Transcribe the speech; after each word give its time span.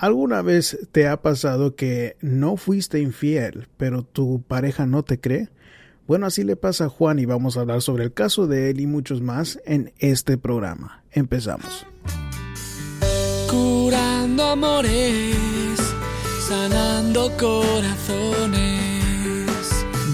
¿Alguna 0.00 0.40
vez 0.40 0.78
te 0.92 1.06
ha 1.08 1.20
pasado 1.20 1.76
que 1.76 2.16
no 2.22 2.56
fuiste 2.56 3.00
infiel, 3.00 3.68
pero 3.76 4.02
tu 4.02 4.40
pareja 4.40 4.86
no 4.86 5.02
te 5.02 5.20
cree? 5.20 5.50
Bueno, 6.06 6.24
así 6.24 6.42
le 6.42 6.56
pasa 6.56 6.86
a 6.86 6.88
Juan 6.88 7.18
y 7.18 7.26
vamos 7.26 7.58
a 7.58 7.60
hablar 7.60 7.82
sobre 7.82 8.04
el 8.04 8.14
caso 8.14 8.46
de 8.46 8.70
él 8.70 8.80
y 8.80 8.86
muchos 8.86 9.20
más 9.20 9.60
en 9.66 9.92
este 9.98 10.38
programa. 10.38 11.04
Empezamos. 11.12 11.86
Curando 13.50 14.42
amores, 14.42 15.36
sanando 16.48 17.30
corazones. 17.38 18.80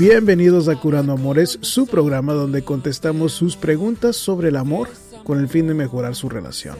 Bienvenidos 0.01 0.67
a 0.67 0.75
Curando 0.75 1.13
Amores, 1.13 1.61
su 1.63 1.87
programa 1.87 2.33
donde 2.33 2.63
contestamos 2.63 3.35
sus 3.35 3.57
preguntas 3.57 4.17
sobre 4.17 4.49
el 4.49 4.57
amor 4.57 4.89
con 5.23 5.39
el 5.39 5.49
fin 5.49 5.69
de 5.69 5.75
mejorar 5.75 6.17
su 6.17 6.29
relación. 6.29 6.75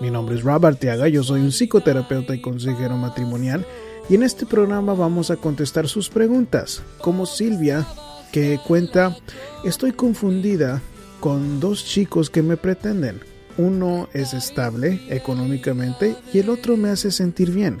Mi 0.00 0.10
nombre 0.10 0.36
es 0.36 0.42
Rob 0.42 0.66
Arteaga, 0.66 1.08
yo 1.08 1.22
soy 1.22 1.40
un 1.40 1.52
psicoterapeuta 1.52 2.34
y 2.34 2.40
consejero 2.40 2.96
matrimonial 2.96 3.64
y 4.10 4.14
en 4.14 4.22
este 4.22 4.44
programa 4.44 4.92
vamos 4.92 5.30
a 5.30 5.36
contestar 5.36 5.88
sus 5.88 6.10
preguntas, 6.10 6.82
como 7.00 7.24
Silvia 7.24 7.86
que 8.30 8.60
cuenta, 8.66 9.16
estoy 9.64 9.92
confundida 9.92 10.82
con 11.20 11.60
dos 11.60 11.84
chicos 11.84 12.28
que 12.28 12.42
me 12.42 12.58
pretenden. 12.58 13.20
Uno 13.56 14.08
es 14.12 14.34
estable 14.34 15.00
económicamente 15.08 16.14
y 16.32 16.40
el 16.40 16.50
otro 16.50 16.76
me 16.76 16.90
hace 16.90 17.10
sentir 17.10 17.50
bien. 17.50 17.80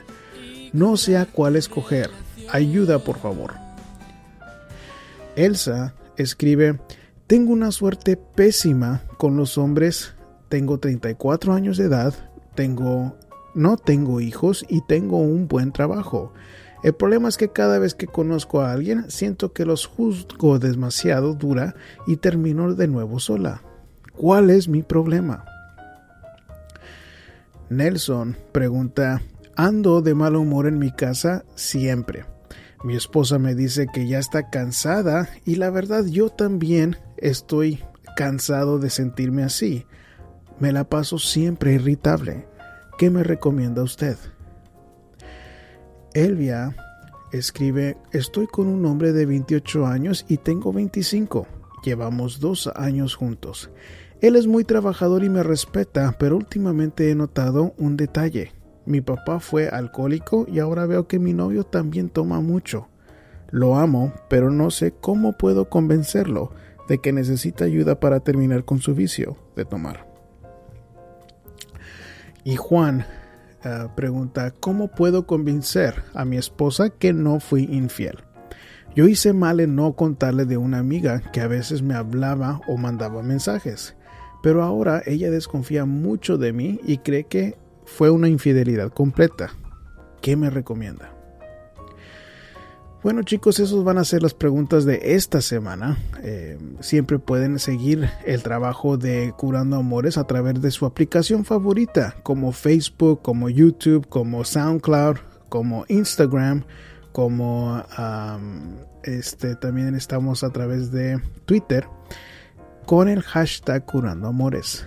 No 0.72 0.96
sé 0.96 1.18
a 1.18 1.26
cuál 1.26 1.56
escoger. 1.56 2.10
Ayuda, 2.50 2.98
por 2.98 3.18
favor. 3.18 3.54
Elsa 5.36 5.94
escribe, 6.16 6.78
tengo 7.26 7.52
una 7.52 7.72
suerte 7.72 8.16
pésima 8.16 9.02
con 9.18 9.36
los 9.36 9.58
hombres 9.58 10.15
tengo 10.48 10.78
34 10.78 11.52
años 11.52 11.76
de 11.76 11.84
edad, 11.84 12.14
tengo 12.54 13.16
no 13.54 13.78
tengo 13.78 14.20
hijos 14.20 14.66
y 14.68 14.82
tengo 14.82 15.18
un 15.18 15.48
buen 15.48 15.72
trabajo. 15.72 16.32
El 16.82 16.92
problema 16.92 17.28
es 17.28 17.38
que 17.38 17.48
cada 17.48 17.78
vez 17.78 17.94
que 17.94 18.06
conozco 18.06 18.60
a 18.60 18.70
alguien 18.70 19.10
siento 19.10 19.52
que 19.52 19.64
los 19.64 19.86
juzgo 19.86 20.58
demasiado 20.58 21.34
dura 21.34 21.74
y 22.06 22.18
termino 22.18 22.74
de 22.74 22.86
nuevo 22.86 23.18
sola. 23.18 23.62
¿Cuál 24.12 24.50
es 24.50 24.68
mi 24.68 24.82
problema? 24.82 25.44
Nelson 27.70 28.36
pregunta, 28.52 29.22
ando 29.56 30.02
de 30.02 30.14
mal 30.14 30.36
humor 30.36 30.66
en 30.66 30.78
mi 30.78 30.92
casa 30.92 31.44
siempre. 31.54 32.26
Mi 32.84 32.94
esposa 32.94 33.38
me 33.38 33.54
dice 33.54 33.86
que 33.92 34.06
ya 34.06 34.18
está 34.18 34.50
cansada 34.50 35.28
y 35.44 35.56
la 35.56 35.70
verdad 35.70 36.04
yo 36.04 36.28
también 36.28 36.96
estoy 37.16 37.82
cansado 38.16 38.78
de 38.78 38.90
sentirme 38.90 39.42
así. 39.42 39.86
Me 40.58 40.72
la 40.72 40.84
paso 40.84 41.18
siempre 41.18 41.74
irritable. 41.74 42.46
¿Qué 42.96 43.10
me 43.10 43.22
recomienda 43.22 43.82
usted? 43.82 44.16
Elvia 46.14 46.74
escribe, 47.30 47.98
estoy 48.12 48.46
con 48.46 48.66
un 48.66 48.86
hombre 48.86 49.12
de 49.12 49.26
28 49.26 49.86
años 49.86 50.24
y 50.28 50.38
tengo 50.38 50.72
25. 50.72 51.46
Llevamos 51.84 52.40
dos 52.40 52.70
años 52.74 53.14
juntos. 53.14 53.70
Él 54.22 54.34
es 54.34 54.46
muy 54.46 54.64
trabajador 54.64 55.24
y 55.24 55.28
me 55.28 55.42
respeta, 55.42 56.16
pero 56.18 56.36
últimamente 56.36 57.10
he 57.10 57.14
notado 57.14 57.74
un 57.76 57.98
detalle. 57.98 58.52
Mi 58.86 59.02
papá 59.02 59.40
fue 59.40 59.68
alcohólico 59.68 60.46
y 60.50 60.60
ahora 60.60 60.86
veo 60.86 61.06
que 61.06 61.18
mi 61.18 61.34
novio 61.34 61.64
también 61.64 62.08
toma 62.08 62.40
mucho. 62.40 62.88
Lo 63.50 63.76
amo, 63.76 64.14
pero 64.30 64.50
no 64.50 64.70
sé 64.70 64.92
cómo 64.92 65.34
puedo 65.34 65.68
convencerlo 65.68 66.52
de 66.88 66.98
que 66.98 67.12
necesita 67.12 67.64
ayuda 67.64 68.00
para 68.00 68.20
terminar 68.20 68.64
con 68.64 68.80
su 68.80 68.94
vicio 68.94 69.36
de 69.54 69.64
tomar. 69.64 70.15
Y 72.46 72.54
Juan 72.54 73.04
uh, 73.64 73.92
pregunta, 73.96 74.52
¿cómo 74.60 74.86
puedo 74.86 75.26
convencer 75.26 76.04
a 76.14 76.24
mi 76.24 76.36
esposa 76.36 76.90
que 76.90 77.12
no 77.12 77.40
fui 77.40 77.64
infiel? 77.64 78.18
Yo 78.94 79.08
hice 79.08 79.32
mal 79.32 79.58
en 79.58 79.74
no 79.74 79.94
contarle 79.94 80.44
de 80.44 80.56
una 80.56 80.78
amiga 80.78 81.20
que 81.32 81.40
a 81.40 81.48
veces 81.48 81.82
me 81.82 81.94
hablaba 81.94 82.60
o 82.68 82.76
mandaba 82.76 83.24
mensajes, 83.24 83.96
pero 84.44 84.62
ahora 84.62 85.02
ella 85.06 85.28
desconfía 85.28 85.86
mucho 85.86 86.38
de 86.38 86.52
mí 86.52 86.78
y 86.84 86.98
cree 86.98 87.24
que 87.24 87.58
fue 87.84 88.10
una 88.10 88.28
infidelidad 88.28 88.92
completa. 88.92 89.50
¿Qué 90.22 90.36
me 90.36 90.48
recomienda? 90.48 91.15
Bueno 93.06 93.22
chicos, 93.22 93.60
esas 93.60 93.84
van 93.84 93.98
a 93.98 94.04
ser 94.04 94.20
las 94.24 94.34
preguntas 94.34 94.84
de 94.84 95.14
esta 95.14 95.40
semana. 95.40 95.96
Eh, 96.24 96.58
siempre 96.80 97.20
pueden 97.20 97.60
seguir 97.60 98.10
el 98.24 98.42
trabajo 98.42 98.96
de 98.96 99.32
Curando 99.36 99.76
Amores 99.76 100.18
a 100.18 100.24
través 100.24 100.60
de 100.60 100.72
su 100.72 100.86
aplicación 100.86 101.44
favorita, 101.44 102.16
como 102.24 102.50
Facebook, 102.50 103.22
como 103.22 103.48
YouTube, 103.48 104.08
como 104.08 104.42
SoundCloud, 104.42 105.18
como 105.48 105.84
Instagram, 105.86 106.64
como 107.12 107.80
este 109.04 109.54
también 109.54 109.94
estamos 109.94 110.42
a 110.42 110.50
través 110.50 110.90
de 110.90 111.20
Twitter 111.44 111.86
con 112.86 113.08
el 113.08 113.22
hashtag 113.22 113.86
Curando 113.86 114.26
Amores. 114.26 114.84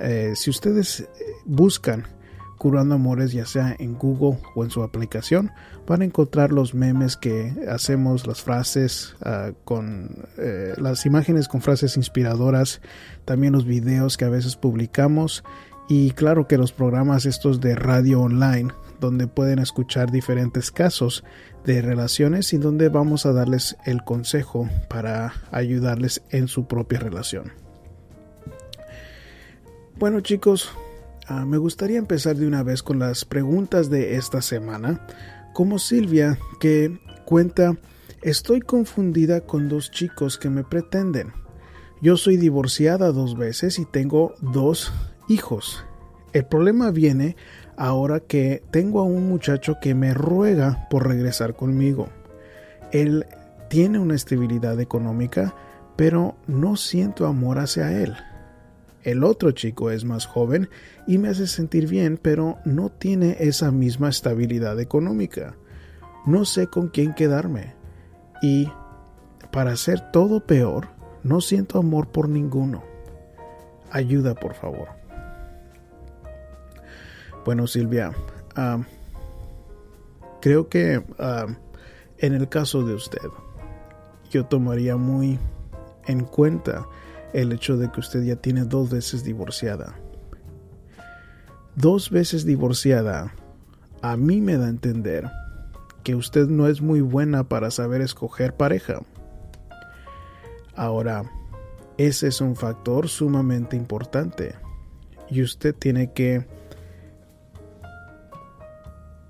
Eh, 0.00 0.32
si 0.34 0.50
ustedes 0.50 1.08
buscan 1.44 2.04
Curando 2.64 2.94
Amores, 2.94 3.32
ya 3.32 3.44
sea 3.44 3.76
en 3.78 3.98
Google 3.98 4.38
o 4.54 4.64
en 4.64 4.70
su 4.70 4.82
aplicación, 4.82 5.52
van 5.86 6.00
a 6.00 6.06
encontrar 6.06 6.50
los 6.50 6.72
memes 6.72 7.18
que 7.18 7.52
hacemos, 7.68 8.26
las 8.26 8.40
frases 8.40 9.14
uh, 9.20 9.52
con 9.64 10.24
eh, 10.38 10.72
las 10.78 11.04
imágenes 11.04 11.46
con 11.46 11.60
frases 11.60 11.98
inspiradoras, 11.98 12.80
también 13.26 13.52
los 13.52 13.66
videos 13.66 14.16
que 14.16 14.24
a 14.24 14.30
veces 14.30 14.56
publicamos 14.56 15.44
y 15.90 16.12
claro 16.12 16.48
que 16.48 16.56
los 16.56 16.72
programas 16.72 17.26
estos 17.26 17.60
de 17.60 17.74
radio 17.74 18.22
online 18.22 18.72
donde 18.98 19.26
pueden 19.26 19.58
escuchar 19.58 20.10
diferentes 20.10 20.70
casos 20.70 21.22
de 21.66 21.82
relaciones 21.82 22.54
y 22.54 22.56
donde 22.56 22.88
vamos 22.88 23.26
a 23.26 23.34
darles 23.34 23.76
el 23.84 24.04
consejo 24.04 24.70
para 24.88 25.34
ayudarles 25.50 26.22
en 26.30 26.48
su 26.48 26.66
propia 26.66 26.98
relación. 26.98 27.52
Bueno 29.98 30.22
chicos, 30.22 30.72
Uh, 31.28 31.46
me 31.46 31.56
gustaría 31.56 31.98
empezar 31.98 32.36
de 32.36 32.46
una 32.46 32.62
vez 32.62 32.82
con 32.82 32.98
las 32.98 33.24
preguntas 33.24 33.88
de 33.88 34.16
esta 34.16 34.42
semana, 34.42 35.06
como 35.54 35.78
Silvia, 35.78 36.38
que 36.60 37.00
cuenta, 37.24 37.78
estoy 38.22 38.60
confundida 38.60 39.40
con 39.40 39.70
dos 39.70 39.90
chicos 39.90 40.36
que 40.36 40.50
me 40.50 40.64
pretenden. 40.64 41.32
Yo 42.02 42.18
soy 42.18 42.36
divorciada 42.36 43.10
dos 43.12 43.38
veces 43.38 43.78
y 43.78 43.86
tengo 43.86 44.34
dos 44.42 44.92
hijos. 45.28 45.82
El 46.34 46.44
problema 46.44 46.90
viene 46.90 47.36
ahora 47.78 48.20
que 48.20 48.62
tengo 48.70 49.00
a 49.00 49.04
un 49.04 49.26
muchacho 49.26 49.78
que 49.80 49.94
me 49.94 50.12
ruega 50.12 50.86
por 50.90 51.08
regresar 51.08 51.56
conmigo. 51.56 52.08
Él 52.92 53.24
tiene 53.70 53.98
una 53.98 54.14
estabilidad 54.14 54.78
económica, 54.78 55.54
pero 55.96 56.36
no 56.46 56.76
siento 56.76 57.26
amor 57.26 57.58
hacia 57.58 57.98
él. 58.02 58.14
El 59.04 59.22
otro 59.22 59.50
chico 59.52 59.90
es 59.90 60.04
más 60.04 60.24
joven 60.24 60.70
y 61.06 61.18
me 61.18 61.28
hace 61.28 61.46
sentir 61.46 61.86
bien, 61.86 62.18
pero 62.20 62.56
no 62.64 62.90
tiene 62.90 63.36
esa 63.38 63.70
misma 63.70 64.08
estabilidad 64.08 64.80
económica. 64.80 65.56
No 66.24 66.46
sé 66.46 66.68
con 66.68 66.88
quién 66.88 67.12
quedarme. 67.12 67.74
Y, 68.40 68.72
para 69.52 69.72
hacer 69.72 70.10
todo 70.10 70.40
peor, 70.40 70.88
no 71.22 71.42
siento 71.42 71.78
amor 71.78 72.08
por 72.08 72.30
ninguno. 72.30 72.82
Ayuda, 73.90 74.34
por 74.34 74.54
favor. 74.54 74.88
Bueno, 77.44 77.66
Silvia, 77.66 78.12
creo 80.40 80.68
que 80.70 81.02
en 82.18 82.34
el 82.34 82.48
caso 82.48 82.86
de 82.86 82.94
usted, 82.94 83.28
yo 84.30 84.46
tomaría 84.46 84.96
muy 84.96 85.38
en 86.06 86.24
cuenta 86.24 86.86
el 87.34 87.52
hecho 87.52 87.76
de 87.76 87.90
que 87.90 88.00
usted 88.00 88.22
ya 88.22 88.36
tiene 88.36 88.64
dos 88.64 88.88
veces 88.90 89.24
divorciada. 89.24 89.94
Dos 91.76 92.08
veces 92.08 92.46
divorciada 92.46 93.34
a 94.04 94.18
mí 94.18 94.42
me 94.42 94.58
da 94.58 94.66
a 94.66 94.68
entender 94.68 95.30
que 96.02 96.14
usted 96.14 96.46
no 96.46 96.68
es 96.68 96.82
muy 96.82 97.00
buena 97.00 97.44
para 97.44 97.70
saber 97.70 98.02
escoger 98.02 98.54
pareja. 98.54 99.00
Ahora, 100.76 101.24
ese 101.96 102.28
es 102.28 102.42
un 102.42 102.54
factor 102.54 103.08
sumamente 103.08 103.76
importante 103.76 104.56
y 105.30 105.40
usted 105.40 105.74
tiene 105.74 106.12
que 106.12 106.46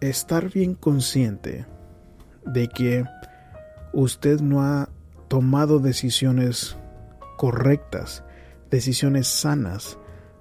estar 0.01 0.51
bien 0.51 0.75
consciente 0.75 1.67
de 2.45 2.69
que 2.69 3.05
usted 3.93 4.41
no 4.41 4.61
ha 4.63 4.89
tomado 5.29 5.79
decisiones 5.79 6.77
correctas, 7.37 8.25
decisiones 8.71 9.27
sanas 9.27 9.99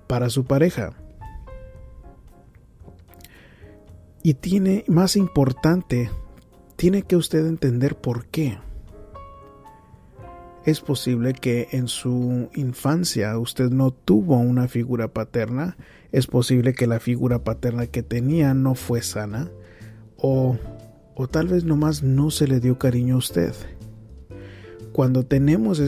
para 0.08 0.30
su 0.30 0.46
pareja. 0.46 0.94
Y 4.22 4.36
tiene, 4.36 4.86
más 4.88 5.16
importante, 5.16 6.10
tiene 6.76 7.04
que 7.04 7.16
usted 7.16 7.46
entender 7.46 7.96
por 7.96 8.26
qué. 8.28 8.58
es 10.66 10.80
posible 10.80 11.34
que 11.34 11.68
en 11.72 11.88
su 11.88 12.50
infancia 12.56 13.38
usted 13.38 13.70
no 13.70 13.92
tuvo 13.92 14.38
una 14.38 14.68
figura 14.68 15.10
paterna, 15.10 15.76
es 16.12 16.28
posible 16.28 16.74
que 16.74 16.88
la 16.88 17.00
figura 17.00 17.44
paterna 17.44 17.88
que 17.88 18.02
tenía 18.02 18.54
no 18.54 18.76
fue 18.76 19.02
sana, 19.02 19.52
o, 20.16 20.58
o 21.16 21.28
tal 21.28 21.48
vez 21.48 21.66
nomás 21.66 22.02
no 22.02 22.32
se 22.32 22.48
le 22.48 22.62
dio 22.62 22.80
cariño 22.80 23.16
a 23.16 23.18
usted. 23.18 23.54
Cuando 24.94 25.26
tenemos 25.26 25.80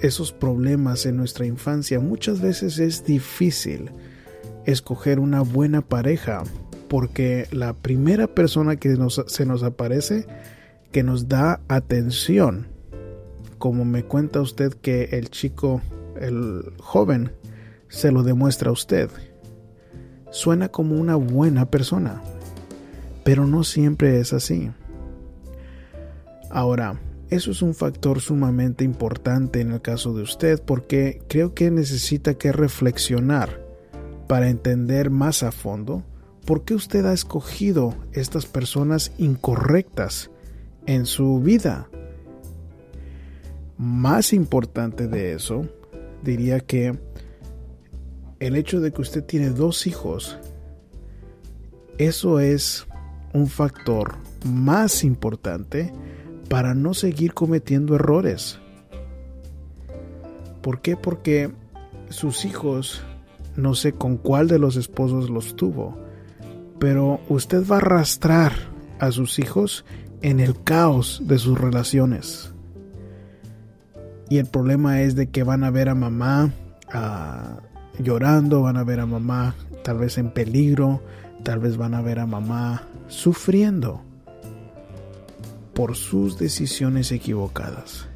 esos 0.00 0.32
problemas 0.32 1.06
en 1.06 1.16
nuestra 1.16 1.46
infancia, 1.46 2.00
muchas 2.00 2.40
veces 2.40 2.78
es 2.78 3.04
difícil 3.04 3.90
escoger 4.64 5.20
una 5.20 5.42
buena 5.42 5.80
pareja, 5.80 6.42
porque 6.88 7.46
la 7.50 7.72
primera 7.72 8.26
persona 8.26 8.76
que 8.76 8.96
se 9.26 9.46
nos 9.46 9.62
aparece, 9.62 10.26
que 10.92 11.02
nos 11.02 11.28
da 11.28 11.60
atención, 11.68 12.66
como 13.58 13.84
me 13.84 14.04
cuenta 14.04 14.40
usted 14.40 14.74
que 14.74 15.04
el 15.12 15.30
chico, 15.30 15.80
el 16.20 16.72
joven, 16.78 17.32
se 17.88 18.12
lo 18.12 18.22
demuestra 18.22 18.70
a 18.70 18.72
usted. 18.72 19.10
Suena 20.30 20.68
como 20.68 20.96
una 20.96 21.16
buena 21.16 21.70
persona, 21.70 22.20
pero 23.24 23.46
no 23.46 23.64
siempre 23.64 24.20
es 24.20 24.32
así. 24.32 24.70
Ahora, 26.50 26.98
eso 27.28 27.50
es 27.50 27.62
un 27.62 27.74
factor 27.74 28.20
sumamente 28.20 28.84
importante 28.84 29.60
en 29.60 29.72
el 29.72 29.82
caso 29.82 30.14
de 30.14 30.22
usted 30.22 30.62
porque 30.62 31.20
creo 31.28 31.54
que 31.54 31.70
necesita 31.70 32.34
que 32.34 32.52
reflexionar 32.52 33.60
para 34.28 34.48
entender 34.48 35.10
más 35.10 35.42
a 35.42 35.50
fondo 35.50 36.04
por 36.44 36.64
qué 36.64 36.74
usted 36.74 37.04
ha 37.04 37.12
escogido 37.12 37.94
estas 38.12 38.46
personas 38.46 39.12
incorrectas 39.18 40.30
en 40.86 41.04
su 41.06 41.40
vida. 41.40 41.88
Más 43.76 44.32
importante 44.32 45.08
de 45.08 45.34
eso, 45.34 45.68
diría 46.22 46.60
que 46.60 46.96
el 48.38 48.54
hecho 48.54 48.80
de 48.80 48.92
que 48.92 49.02
usted 49.02 49.24
tiene 49.24 49.50
dos 49.50 49.86
hijos, 49.88 50.38
eso 51.98 52.38
es 52.38 52.86
un 53.32 53.48
factor 53.48 54.14
más 54.44 55.02
importante 55.02 55.92
para 56.48 56.74
no 56.74 56.94
seguir 56.94 57.34
cometiendo 57.34 57.94
errores. 57.94 58.58
¿Por 60.62 60.80
qué? 60.80 60.96
Porque 60.96 61.52
sus 62.08 62.44
hijos, 62.44 63.02
no 63.56 63.74
sé 63.74 63.92
con 63.92 64.16
cuál 64.16 64.48
de 64.48 64.58
los 64.58 64.76
esposos 64.76 65.30
los 65.30 65.56
tuvo, 65.56 65.96
pero 66.78 67.20
usted 67.28 67.66
va 67.66 67.76
a 67.76 67.78
arrastrar 67.78 68.52
a 68.98 69.10
sus 69.12 69.38
hijos 69.38 69.84
en 70.22 70.40
el 70.40 70.60
caos 70.62 71.22
de 71.24 71.38
sus 71.38 71.58
relaciones. 71.58 72.52
Y 74.28 74.38
el 74.38 74.46
problema 74.46 75.02
es 75.02 75.14
de 75.14 75.28
que 75.28 75.44
van 75.44 75.62
a 75.62 75.70
ver 75.70 75.88
a 75.88 75.94
mamá 75.94 76.52
ah, 76.92 77.60
llorando, 77.98 78.62
van 78.62 78.76
a 78.76 78.84
ver 78.84 79.00
a 79.00 79.06
mamá 79.06 79.54
tal 79.84 79.98
vez 79.98 80.18
en 80.18 80.30
peligro, 80.30 81.00
tal 81.44 81.60
vez 81.60 81.76
van 81.76 81.94
a 81.94 82.02
ver 82.02 82.18
a 82.18 82.26
mamá 82.26 82.82
sufriendo 83.06 84.02
por 85.76 85.94
sus 85.94 86.38
decisiones 86.38 87.12
equivocadas. 87.12 88.08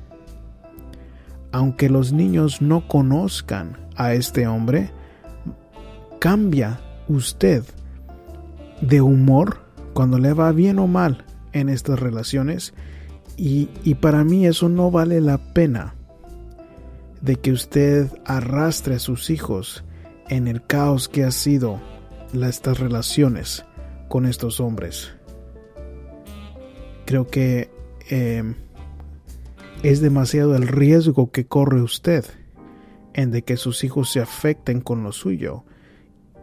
Aunque 1.52 1.90
los 1.90 2.10
niños 2.10 2.62
no 2.62 2.88
conozcan 2.88 3.76
a 3.96 4.14
este 4.14 4.46
hombre, 4.46 4.90
cambia 6.18 6.80
usted 7.06 7.62
de 8.80 9.02
humor 9.02 9.60
cuando 9.92 10.18
le 10.18 10.32
va 10.32 10.52
bien 10.52 10.78
o 10.78 10.86
mal 10.86 11.26
en 11.52 11.68
estas 11.68 12.00
relaciones 12.00 12.72
y, 13.36 13.68
y 13.84 13.96
para 13.96 14.24
mí 14.24 14.46
eso 14.46 14.70
no 14.70 14.90
vale 14.90 15.20
la 15.20 15.36
pena 15.52 15.94
de 17.20 17.36
que 17.36 17.52
usted 17.52 18.08
arrastre 18.24 18.94
a 18.94 18.98
sus 18.98 19.28
hijos 19.28 19.84
en 20.30 20.48
el 20.48 20.62
caos 20.62 21.08
que 21.10 21.24
ha 21.24 21.30
sido 21.30 21.78
estas 22.32 22.80
relaciones 22.80 23.66
con 24.08 24.24
estos 24.24 24.60
hombres. 24.60 25.12
Creo 27.10 27.26
que 27.26 27.68
em, 28.08 28.54
es 29.82 30.00
demasiado 30.00 30.54
el 30.54 30.68
riesgo 30.68 31.32
que 31.32 31.44
corre 31.44 31.82
usted 31.82 32.24
en 33.14 33.32
de 33.32 33.42
que 33.42 33.56
sus 33.56 33.82
hijos 33.82 34.12
se 34.12 34.20
afecten 34.20 34.80
con 34.80 35.02
lo 35.02 35.10
suyo. 35.10 35.64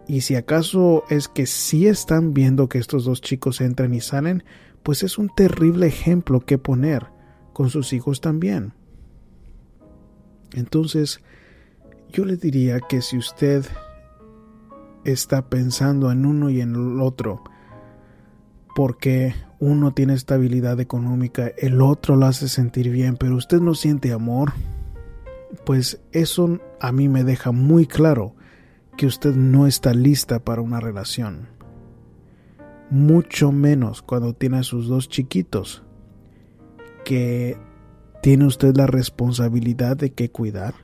Y 0.09 0.19
si 0.19 0.35
acaso 0.35 1.05
es 1.09 1.29
que 1.29 1.45
sí 1.45 1.87
están 1.87 2.33
viendo 2.33 2.67
que 2.67 2.79
estos 2.79 3.05
dos 3.05 3.21
chicos 3.21 3.61
entran 3.61 3.93
y 3.93 4.01
salen, 4.01 4.43
pues 4.83 5.03
es 5.03 5.17
un 5.17 5.29
terrible 5.29 5.87
ejemplo 5.87 6.41
que 6.41 6.57
poner 6.57 7.05
con 7.53 7.69
sus 7.69 7.93
hijos 7.93 8.19
también. 8.19 8.73
Entonces, 10.53 11.21
yo 12.11 12.25
le 12.25 12.35
diría 12.35 12.81
que 12.81 13.01
si 13.01 13.17
usted 13.17 13.65
está 15.05 15.47
pensando 15.47 16.11
en 16.11 16.25
uno 16.25 16.49
y 16.49 16.59
en 16.59 16.75
el 16.75 16.99
otro, 16.99 17.41
porque 18.77 19.33
uno 19.59 19.91
tiene 19.91 20.13
estabilidad 20.13 20.79
económica, 20.79 21.51
el 21.57 21.81
otro 21.81 22.15
lo 22.15 22.27
hace 22.27 22.47
sentir 22.47 22.91
bien, 22.91 23.17
pero 23.17 23.35
usted 23.35 23.59
no 23.59 23.73
siente 23.73 24.11
amor, 24.11 24.53
pues 25.65 25.99
eso 26.11 26.59
a 26.79 26.91
mí 26.91 27.09
me 27.09 27.23
deja 27.23 27.51
muy 27.51 27.87
claro 27.87 28.35
que 28.95 29.07
usted 29.07 29.33
no 29.33 29.65
está 29.65 29.95
lista 29.95 30.37
para 30.37 30.61
una 30.61 30.79
relación. 30.79 31.49
Mucho 32.91 33.51
menos 33.51 34.03
cuando 34.03 34.33
tiene 34.33 34.59
a 34.59 34.63
sus 34.63 34.87
dos 34.87 35.09
chiquitos, 35.09 35.81
que 37.03 37.57
tiene 38.21 38.45
usted 38.45 38.77
la 38.77 38.85
responsabilidad 38.85 39.97
de 39.97 40.11
que 40.11 40.29
cuidar 40.29 40.75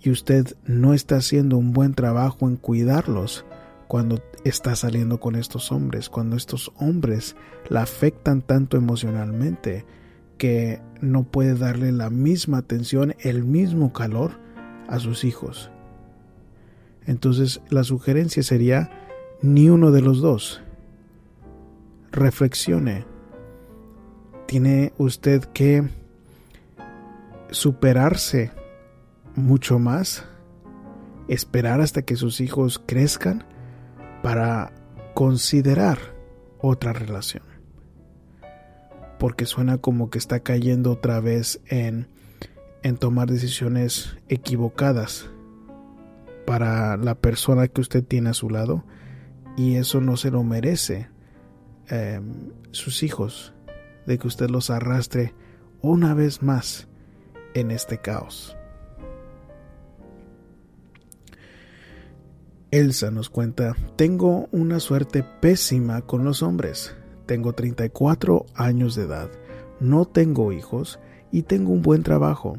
y 0.00 0.08
usted 0.08 0.56
no 0.64 0.94
está 0.94 1.16
haciendo 1.16 1.58
un 1.58 1.74
buen 1.74 1.92
trabajo 1.92 2.48
en 2.48 2.56
cuidarlos 2.56 3.44
cuando 3.88 4.22
está 4.44 4.76
saliendo 4.76 5.20
con 5.20 5.36
estos 5.36 5.72
hombres, 5.72 6.08
cuando 6.08 6.36
estos 6.36 6.72
hombres 6.76 7.36
la 7.68 7.82
afectan 7.82 8.42
tanto 8.42 8.76
emocionalmente 8.76 9.84
que 10.38 10.80
no 11.00 11.24
puede 11.24 11.54
darle 11.54 11.92
la 11.92 12.10
misma 12.10 12.58
atención, 12.58 13.14
el 13.20 13.44
mismo 13.44 13.92
calor 13.92 14.32
a 14.88 14.98
sus 14.98 15.24
hijos. 15.24 15.70
Entonces 17.06 17.60
la 17.70 17.84
sugerencia 17.84 18.42
sería 18.42 18.90
ni 19.42 19.70
uno 19.70 19.90
de 19.92 20.02
los 20.02 20.20
dos. 20.20 20.62
Reflexione. 22.12 23.04
Tiene 24.46 24.92
usted 24.96 25.44
que 25.44 25.88
superarse 27.50 28.52
mucho 29.34 29.78
más, 29.78 30.24
esperar 31.28 31.80
hasta 31.80 32.02
que 32.02 32.16
sus 32.16 32.40
hijos 32.40 32.80
crezcan 32.84 33.44
para 34.26 34.72
considerar 35.14 35.98
otra 36.58 36.92
relación. 36.92 37.44
Porque 39.20 39.46
suena 39.46 39.78
como 39.78 40.10
que 40.10 40.18
está 40.18 40.40
cayendo 40.40 40.90
otra 40.90 41.20
vez 41.20 41.60
en, 41.66 42.08
en 42.82 42.96
tomar 42.96 43.30
decisiones 43.30 44.16
equivocadas 44.28 45.30
para 46.44 46.96
la 46.96 47.14
persona 47.14 47.68
que 47.68 47.80
usted 47.80 48.02
tiene 48.02 48.30
a 48.30 48.34
su 48.34 48.50
lado 48.50 48.84
y 49.56 49.76
eso 49.76 50.00
no 50.00 50.16
se 50.16 50.32
lo 50.32 50.42
merece 50.42 51.08
em, 51.86 52.50
sus 52.72 53.04
hijos 53.04 53.54
de 54.08 54.18
que 54.18 54.26
usted 54.26 54.50
los 54.50 54.70
arrastre 54.70 55.34
una 55.82 56.14
vez 56.14 56.42
más 56.42 56.88
en 57.54 57.70
este 57.70 57.98
caos. 57.98 58.55
Elsa 62.70 63.10
nos 63.10 63.30
cuenta, 63.30 63.76
tengo 63.96 64.48
una 64.52 64.80
suerte 64.80 65.24
pésima 65.40 66.02
con 66.02 66.24
los 66.24 66.42
hombres. 66.42 66.94
Tengo 67.26 67.52
34 67.52 68.46
años 68.54 68.94
de 68.94 69.02
edad, 69.02 69.30
no 69.80 70.04
tengo 70.04 70.52
hijos 70.52 70.98
y 71.32 71.42
tengo 71.42 71.72
un 71.72 71.82
buen 71.82 72.02
trabajo. 72.02 72.58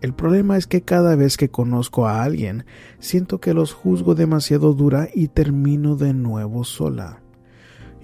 El 0.00 0.14
problema 0.14 0.56
es 0.56 0.66
que 0.66 0.82
cada 0.82 1.16
vez 1.16 1.36
que 1.36 1.48
conozco 1.48 2.06
a 2.06 2.22
alguien, 2.22 2.64
siento 3.00 3.40
que 3.40 3.54
los 3.54 3.72
juzgo 3.72 4.14
demasiado 4.14 4.72
dura 4.72 5.08
y 5.12 5.28
termino 5.28 5.96
de 5.96 6.14
nuevo 6.14 6.62
sola. 6.62 7.20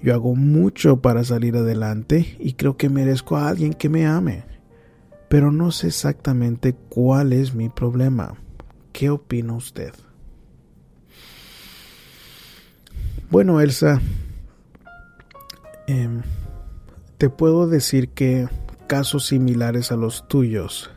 Yo 0.03 0.13
hago 0.13 0.35
mucho 0.35 1.01
para 1.01 1.23
salir 1.23 1.55
adelante 1.55 2.35
y 2.39 2.53
creo 2.53 2.75
que 2.75 2.89
merezco 2.89 3.37
a 3.37 3.47
alguien 3.47 3.73
que 3.73 3.89
me 3.89 4.05
ame 4.05 4.43
pero 5.35 5.51
no 5.51 5.71
sé 5.71 5.87
exactamente 5.87 6.73
cuál 6.73 7.33
es 7.33 7.53
mi 7.53 7.69
problema. 7.69 8.35
¿Qué 8.91 9.09
opina 9.09 9.53
usted? 9.53 9.93
Bueno, 13.29 13.59
Elsa, 13.61 14.01
em, 15.87 16.21
te 17.17 17.29
puedo 17.29 17.67
decir 17.67 18.09
que 18.09 18.47
casos 18.87 19.25
similares 19.25 19.91
a 19.91 19.95
los 19.95 20.27
tuyos, 20.27 20.91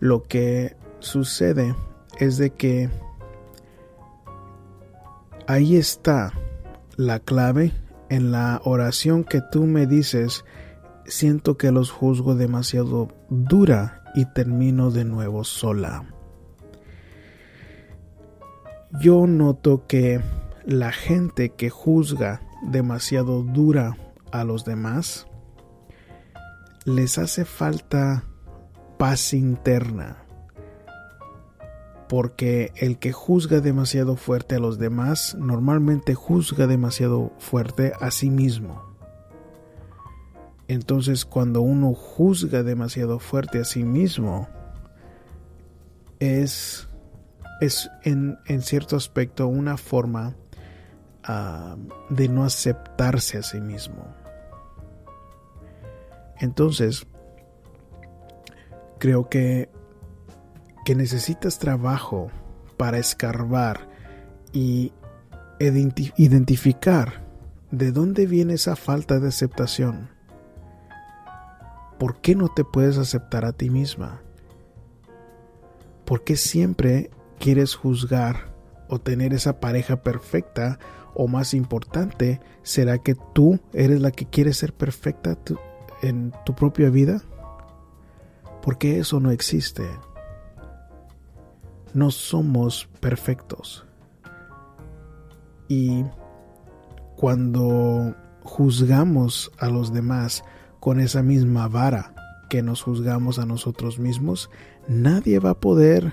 lo 0.00 0.22
que 0.22 0.76
sucede 1.00 1.74
es 2.18 2.38
de 2.38 2.50
que 2.50 2.90
ahí 5.46 5.76
está 5.76 6.32
la 6.96 7.20
clave 7.20 7.72
en 8.10 8.32
la 8.32 8.60
oración 8.64 9.24
que 9.24 9.40
tú 9.40 9.64
me 9.64 9.86
dices 9.86 10.44
siento 11.08 11.56
que 11.56 11.72
los 11.72 11.90
juzgo 11.90 12.34
demasiado 12.34 13.08
dura 13.30 14.02
y 14.14 14.26
termino 14.26 14.90
de 14.90 15.04
nuevo 15.04 15.44
sola. 15.44 16.04
Yo 19.00 19.26
noto 19.26 19.86
que 19.86 20.20
la 20.68 20.92
gente 20.92 21.54
que 21.54 21.70
juzga 21.70 22.42
demasiado 22.60 23.42
dura 23.42 23.96
a 24.32 24.44
los 24.44 24.66
demás 24.66 25.26
les 26.84 27.16
hace 27.16 27.46
falta 27.46 28.24
paz 28.98 29.32
interna. 29.32 30.26
Porque 32.06 32.70
el 32.76 32.98
que 32.98 33.12
juzga 33.12 33.60
demasiado 33.60 34.16
fuerte 34.16 34.56
a 34.56 34.58
los 34.58 34.78
demás 34.78 35.34
normalmente 35.40 36.14
juzga 36.14 36.66
demasiado 36.66 37.32
fuerte 37.38 37.94
a 37.98 38.10
sí 38.10 38.28
mismo. 38.28 38.82
Entonces 40.68 41.24
cuando 41.24 41.62
uno 41.62 41.94
juzga 41.94 42.62
demasiado 42.62 43.20
fuerte 43.20 43.58
a 43.58 43.64
sí 43.64 43.84
mismo, 43.84 44.48
es, 46.18 46.86
es 47.62 47.90
en, 48.04 48.36
cierto 48.60 48.96
aspecto 48.96 49.48
una 49.48 49.78
forma 49.78 50.36
de 52.08 52.28
no 52.28 52.44
aceptarse 52.44 53.38
a 53.38 53.42
sí 53.42 53.60
mismo. 53.60 54.06
Entonces, 56.38 57.06
creo 58.98 59.28
que, 59.28 59.68
que 60.84 60.94
necesitas 60.94 61.58
trabajo 61.58 62.30
para 62.76 62.98
escarbar 62.98 63.88
y 64.52 64.92
identificar 65.58 67.24
de 67.70 67.92
dónde 67.92 68.26
viene 68.26 68.54
esa 68.54 68.76
falta 68.76 69.18
de 69.18 69.28
aceptación. 69.28 70.10
¿Por 71.98 72.20
qué 72.20 72.34
no 72.34 72.48
te 72.48 72.64
puedes 72.64 72.96
aceptar 72.96 73.44
a 73.44 73.52
ti 73.52 73.70
misma? 73.70 74.22
¿Por 76.04 76.22
qué 76.24 76.36
siempre 76.36 77.10
quieres 77.38 77.74
juzgar 77.74 78.47
o 78.88 78.98
tener 78.98 79.34
esa 79.34 79.60
pareja 79.60 80.02
perfecta? 80.02 80.78
O 81.14 81.26
más 81.28 81.54
importante, 81.54 82.40
¿será 82.62 82.98
que 82.98 83.16
tú 83.34 83.58
eres 83.72 84.00
la 84.00 84.10
que 84.10 84.26
quiere 84.26 84.52
ser 84.52 84.72
perfecta 84.72 85.36
en 86.02 86.32
tu 86.44 86.54
propia 86.54 86.90
vida? 86.90 87.22
porque 88.68 88.98
eso 88.98 89.18
no 89.18 89.30
existe. 89.30 89.88
No 91.94 92.10
somos 92.10 92.86
perfectos. 93.00 93.86
Y 95.68 96.04
cuando 97.16 98.14
juzgamos 98.42 99.50
a 99.58 99.68
los 99.68 99.92
demás 99.92 100.44
con 100.80 101.00
esa 101.00 101.22
misma 101.22 101.66
vara 101.68 102.14
que 102.50 102.62
nos 102.62 102.82
juzgamos 102.82 103.38
a 103.38 103.46
nosotros 103.46 103.98
mismos, 103.98 104.50
nadie 104.86 105.38
va 105.38 105.50
a 105.50 105.60
poder 105.60 106.12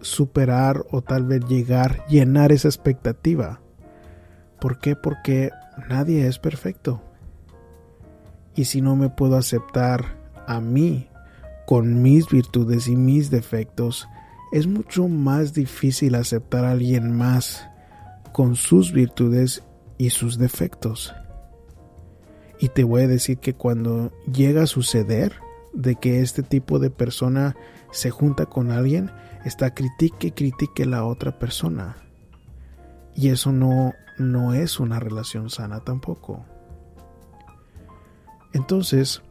superar 0.00 0.84
o 0.90 1.02
tal 1.02 1.24
vez 1.24 1.44
llegar, 1.46 2.04
llenar 2.08 2.52
esa 2.52 2.68
expectativa. 2.68 3.60
¿Por 4.60 4.78
qué? 4.78 4.96
Porque 4.96 5.50
nadie 5.88 6.26
es 6.26 6.38
perfecto. 6.38 7.02
Y 8.54 8.64
si 8.64 8.80
no 8.80 8.96
me 8.96 9.08
puedo 9.08 9.36
aceptar 9.36 10.18
a 10.46 10.60
mí 10.60 11.08
con 11.66 12.02
mis 12.02 12.28
virtudes 12.28 12.88
y 12.88 12.96
mis 12.96 13.30
defectos, 13.30 14.08
es 14.52 14.66
mucho 14.66 15.08
más 15.08 15.54
difícil 15.54 16.14
aceptar 16.14 16.64
a 16.64 16.72
alguien 16.72 17.16
más 17.16 17.66
con 18.32 18.56
sus 18.56 18.92
virtudes 18.92 19.62
y 19.96 20.10
sus 20.10 20.38
defectos. 20.38 21.14
Y 22.58 22.68
te 22.68 22.84
voy 22.84 23.02
a 23.02 23.08
decir 23.08 23.38
que 23.38 23.54
cuando 23.54 24.12
llega 24.30 24.64
a 24.64 24.66
suceder 24.66 25.34
de 25.72 25.94
que 25.94 26.20
este 26.20 26.42
tipo 26.42 26.78
de 26.78 26.90
persona 26.90 27.56
se 27.90 28.10
junta 28.10 28.46
con 28.46 28.70
alguien, 28.70 29.10
está 29.44 29.74
critique 29.74 30.32
critique 30.32 30.86
la 30.86 31.04
otra 31.04 31.38
persona. 31.38 31.96
Y 33.14 33.28
eso 33.28 33.52
no, 33.52 33.92
no 34.18 34.54
es 34.54 34.80
una 34.80 35.00
relación 35.00 35.50
sana 35.50 35.80
tampoco. 35.80 36.44
Entonces, 38.52 39.22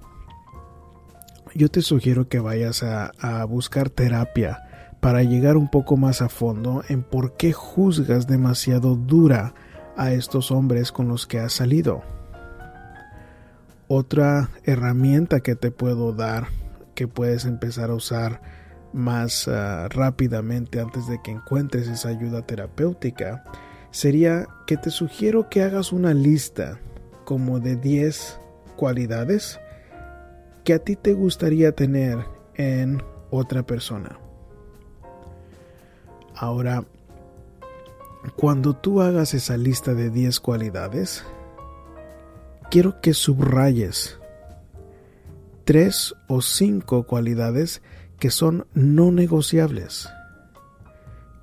yo 1.55 1.69
te 1.69 1.81
sugiero 1.81 2.27
que 2.27 2.39
vayas 2.39 2.83
a, 2.83 3.43
buscar 3.45 3.89
terapia 3.89 4.63
para 4.99 5.23
llegar 5.23 5.57
un 5.57 5.69
poco 5.69 5.97
más 5.97 6.21
a 6.21 6.29
fondo 6.29 6.83
en 6.89 7.03
por 7.03 7.35
qué 7.37 7.53
juzgas 7.53 8.27
demasiado 8.27 8.95
dura 8.95 9.53
a 9.97 10.11
estos 10.11 10.51
hombres 10.51 10.91
con 10.91 11.07
los 11.07 11.25
que 11.25 11.39
has 11.39 11.53
salido. 11.53 12.03
Otra 13.87 14.49
herramienta 14.63 15.39
que 15.39 15.55
te 15.55 15.71
puedo 15.71 16.13
dar 16.13 16.47
que 16.99 17.07
puedes 17.07 17.45
empezar 17.45 17.91
a 17.91 17.93
usar 17.93 18.41
más 18.91 19.47
ah, 19.47 19.87
rápidamente 19.87 20.81
antes 20.81 21.07
de 21.07 21.21
que 21.21 21.31
encuentres 21.31 21.87
esa 21.87 22.09
ayuda 22.09 22.41
terapéutica 22.41 23.45
sería 23.89 24.49
que 24.67 24.75
te 24.75 24.89
sugiero 24.89 25.47
que 25.47 25.63
hagas 25.63 25.93
una 25.93 26.13
lista 26.13 26.77
como 27.23 27.61
de 27.61 27.77
10 27.77 28.37
cualidades 28.75 29.61
que 30.65 30.73
a 30.73 30.79
ti 30.79 30.97
te 30.97 31.13
gustaría 31.13 31.71
tener 31.71 32.17
en 32.55 33.01
otra 33.29 33.63
persona. 33.63 34.19
Ahora, 36.35 36.83
cuando 38.35 38.73
tú 38.73 39.01
hagas 39.01 39.33
esa 39.33 39.55
lista 39.55 39.93
de 39.93 40.09
10 40.09 40.41
cualidades, 40.41 41.23
quiero 42.69 42.99
que 42.99 43.13
subrayes 43.13 44.18
tres 45.69 46.15
o 46.27 46.41
cinco 46.41 47.03
cualidades 47.03 47.83
que 48.17 48.31
son 48.31 48.65
no 48.73 49.11
negociables, 49.11 50.09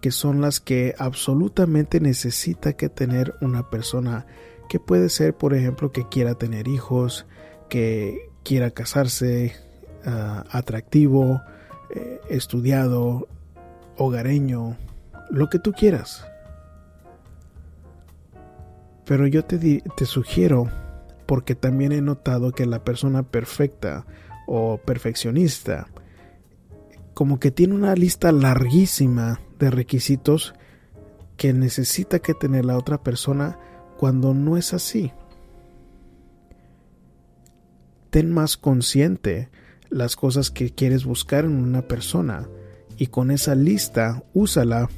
que 0.01 0.11
son 0.11 0.41
las 0.41 0.59
que 0.59 0.97
absolutamente 0.99 2.01
necesita 2.01 2.73
que 2.73 2.89
tener 2.89 3.37
una 3.41 3.71
persona 3.71 4.27
que 4.69 4.81
puede 4.81 5.11
ser, 5.11 5.37
por 5.37 5.55
ejemplo, 5.55 5.93
que 5.93 6.09
quiera 6.09 6.35
tener 6.35 6.67
hijos, 6.67 7.25
que 7.69 8.29
quiera 8.43 8.73
casarse, 8.73 9.55
ah, 10.05 10.43
atractivo, 10.51 11.41
eh, 11.95 12.21
estudiado, 12.29 13.29
hogareño, 13.97 14.77
lo 15.31 15.49
que 15.49 15.61
tú 15.61 15.71
quieras. 15.71 16.27
Pero 19.05 19.29
yo 19.29 19.45
te, 19.45 19.85
te 19.97 20.05
sugiero, 20.05 20.69
porque 21.27 21.55
también 21.55 21.93
he 21.93 22.01
notado 22.01 22.53
que 22.53 22.67
la 22.67 22.85
persona 22.85 23.25
perfecta 23.25 24.07
o 24.47 24.79
perfeccionista, 24.79 25.89
como 27.15 27.41
que 27.41 27.51
tiene 27.51 27.75
una 27.75 27.95
lista 27.95 28.31
larguísima 28.33 29.41
de 29.59 29.71
requisitos 29.71 30.55
que 31.37 31.53
necesita 31.53 32.21
que 32.21 32.35
tener 32.35 32.65
la 32.65 32.79
otra 32.79 33.03
persona 33.03 33.59
cuando 33.97 34.35
no 34.35 34.57
es 34.57 34.73
así. 34.73 35.13
Ten 38.11 38.33
más 38.33 38.57
consciente 38.57 39.51
las 39.91 40.17
cosas 40.17 40.51
que 40.51 40.71
quieres 40.71 41.05
buscar 41.05 41.45
en 41.45 41.57
una 41.57 41.83
persona 41.83 42.49
y 42.97 43.09
con 43.09 43.31
esa 43.31 43.55
lista 43.55 44.23
úsala 44.33 44.89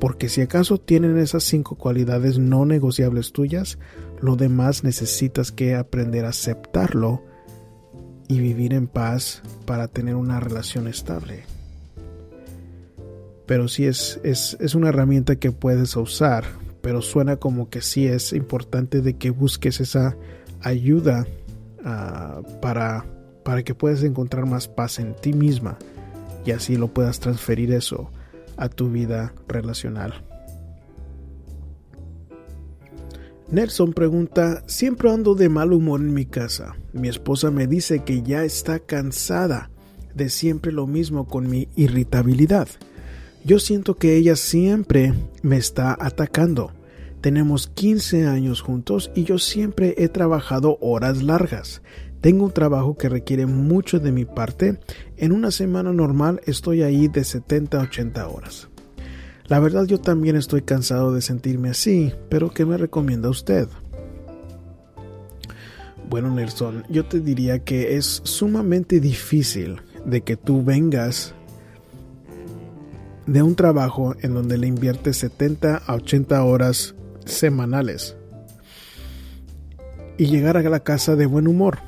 porque 0.00 0.28
si 0.28 0.40
acaso 0.40 0.78
tienen 0.78 1.16
esas 1.18 1.44
cinco 1.44 1.76
cualidades 1.76 2.38
no 2.38 2.66
negociables 2.66 3.32
tuyas, 3.32 3.78
lo 4.24 4.36
demás 4.36 4.84
necesitas 4.84 5.52
que 5.52 5.74
aprender 5.74 6.24
a 6.24 6.30
aceptarlo 6.30 7.22
y 8.26 8.40
vivir 8.40 8.72
en 8.72 8.86
paz 8.86 9.42
para 9.66 9.88
tener 9.88 10.16
una 10.16 10.40
relación 10.40 10.88
estable. 10.88 11.44
Pero 13.46 13.68
sí 13.68 13.84
es, 13.84 14.20
es, 14.24 14.56
es 14.60 14.74
una 14.74 14.88
herramienta 14.88 15.36
que 15.36 15.52
puedes 15.52 15.94
usar 15.96 16.44
pero 16.84 17.00
suena 17.00 17.36
como 17.36 17.70
que 17.70 17.80
sí 17.80 18.06
es 18.06 18.34
importante 18.34 19.00
de 19.00 19.14
que 19.14 19.30
busques 19.30 19.80
esa 19.80 20.18
ayuda 20.60 21.26
ah, 21.82 22.42
para, 22.60 23.06
para 23.42 23.62
que 23.62 23.74
puedas 23.74 24.02
encontrar 24.02 24.44
más 24.44 24.68
paz 24.68 24.98
en 24.98 25.16
ti 25.16 25.32
misma 25.32 25.78
y 26.44 26.50
así 26.50 26.76
lo 26.76 26.88
puedas 26.88 27.20
transferir 27.20 27.72
eso 27.72 28.10
a 28.58 28.68
tu 28.68 28.90
vida 28.90 29.32
relacional. 29.48 30.12
Nelson 33.50 33.92
pregunta, 33.92 34.64
siempre 34.66 35.10
ando 35.10 35.34
de 35.34 35.48
mal 35.48 35.72
humor 35.72 36.00
en 36.00 36.14
mi 36.14 36.24
casa. 36.24 36.76
Mi 36.92 37.08
esposa 37.08 37.50
me 37.50 37.66
dice 37.66 38.02
que 38.02 38.22
ya 38.22 38.44
está 38.44 38.78
cansada 38.78 39.70
de 40.14 40.30
siempre 40.30 40.72
lo 40.72 40.86
mismo 40.86 41.26
con 41.26 41.48
mi 41.48 41.68
irritabilidad. 41.76 42.68
Yo 43.44 43.58
siento 43.58 43.96
que 43.96 44.16
ella 44.16 44.36
siempre 44.36 45.12
me 45.42 45.56
está 45.58 45.96
atacando. 46.00 46.72
Tenemos 47.20 47.68
15 47.68 48.26
años 48.26 48.62
juntos 48.62 49.10
y 49.14 49.24
yo 49.24 49.38
siempre 49.38 49.94
he 49.98 50.08
trabajado 50.08 50.78
horas 50.80 51.22
largas. 51.22 51.82
Tengo 52.22 52.46
un 52.46 52.52
trabajo 52.52 52.96
que 52.96 53.10
requiere 53.10 53.44
mucho 53.44 54.00
de 54.00 54.12
mi 54.12 54.24
parte. 54.24 54.80
En 55.18 55.32
una 55.32 55.50
semana 55.50 55.92
normal 55.92 56.40
estoy 56.46 56.82
ahí 56.82 57.08
de 57.08 57.24
70 57.24 57.78
a 57.78 57.82
80 57.82 58.28
horas. 58.28 58.68
La 59.46 59.60
verdad 59.60 59.84
yo 59.84 60.00
también 60.00 60.36
estoy 60.36 60.62
cansado 60.62 61.12
de 61.12 61.20
sentirme 61.20 61.68
así, 61.70 62.14
pero 62.30 62.50
¿qué 62.50 62.64
me 62.64 62.78
recomienda 62.78 63.28
usted? 63.28 63.68
Bueno, 66.08 66.30
Nelson, 66.30 66.84
yo 66.88 67.04
te 67.04 67.20
diría 67.20 67.58
que 67.58 67.96
es 67.96 68.22
sumamente 68.24 69.00
difícil 69.00 69.80
de 70.06 70.22
que 70.22 70.36
tú 70.36 70.64
vengas 70.64 71.34
de 73.26 73.42
un 73.42 73.54
trabajo 73.54 74.14
en 74.20 74.34
donde 74.34 74.58
le 74.58 74.66
inviertes 74.66 75.18
70 75.18 75.82
a 75.86 75.94
80 75.94 76.42
horas 76.44 76.94
semanales 77.26 78.16
y 80.16 80.26
llegar 80.26 80.56
a 80.56 80.62
la 80.62 80.80
casa 80.80 81.16
de 81.16 81.26
buen 81.26 81.48
humor. 81.48 81.78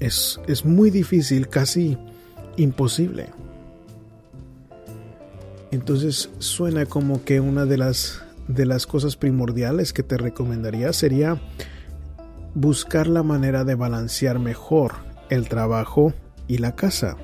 Es, 0.00 0.40
es 0.46 0.64
muy 0.64 0.90
difícil, 0.90 1.48
casi 1.48 1.98
imposible. 2.56 3.28
Entonces 5.74 6.30
suena 6.38 6.86
como 6.86 7.24
que 7.24 7.40
una 7.40 7.66
de 7.66 7.78
las, 7.78 8.22
de 8.48 8.64
las 8.64 8.86
cosas 8.86 9.16
primordiales 9.16 9.92
que 9.92 10.02
te 10.02 10.16
recomendaría 10.16 10.92
sería 10.92 11.40
buscar 12.54 13.08
la 13.08 13.22
manera 13.22 13.64
de 13.64 13.74
balancear 13.74 14.38
mejor 14.38 14.92
el 15.30 15.48
trabajo 15.48 16.14
y 16.46 16.58
la 16.58 16.76
casa. 16.76 17.16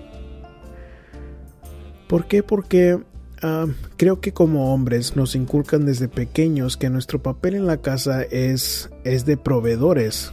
¿Por 2.09 2.27
qué? 2.27 2.43
Porque 2.43 2.99
ah, 3.41 3.67
creo 3.97 4.21
que 4.21 4.33
como 4.33 4.75
hombres 4.75 5.15
nos 5.15 5.37
inculcan 5.37 5.87
desde 5.87 6.09
pequeños 6.09 6.77
que 6.77 6.91
nuestro 6.91 7.23
papel 7.23 7.55
en 7.55 7.67
la 7.67 7.77
casa 7.77 8.23
es, 8.23 8.91
es 9.05 9.25
de 9.27 9.37
proveedores. 9.37 10.33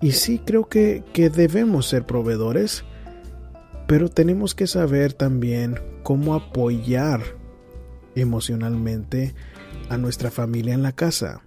Y 0.00 0.12
sí 0.12 0.40
creo 0.44 0.68
que, 0.68 1.02
que 1.12 1.28
debemos 1.28 1.88
ser 1.88 2.06
proveedores, 2.06 2.84
pero 3.90 4.08
tenemos 4.08 4.54
que 4.54 4.68
saber 4.68 5.14
también 5.14 5.80
cómo 6.04 6.36
apoyar 6.36 7.22
emocionalmente 8.14 9.34
a 9.88 9.98
nuestra 9.98 10.30
familia 10.30 10.74
en 10.74 10.84
la 10.84 10.92
casa. 10.92 11.42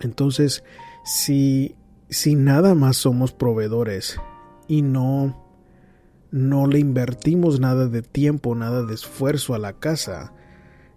Entonces, 0.00 0.64
si, 1.04 1.76
si 2.08 2.36
nada 2.36 2.74
más 2.74 2.96
somos 2.96 3.34
proveedores 3.34 4.18
y 4.66 4.80
no 4.80 5.44
no 6.30 6.66
le 6.66 6.78
invertimos 6.78 7.60
nada 7.60 7.86
de 7.86 8.00
tiempo, 8.00 8.54
nada 8.54 8.82
de 8.82 8.94
esfuerzo 8.94 9.54
a 9.54 9.58
la 9.58 9.74
casa, 9.74 10.32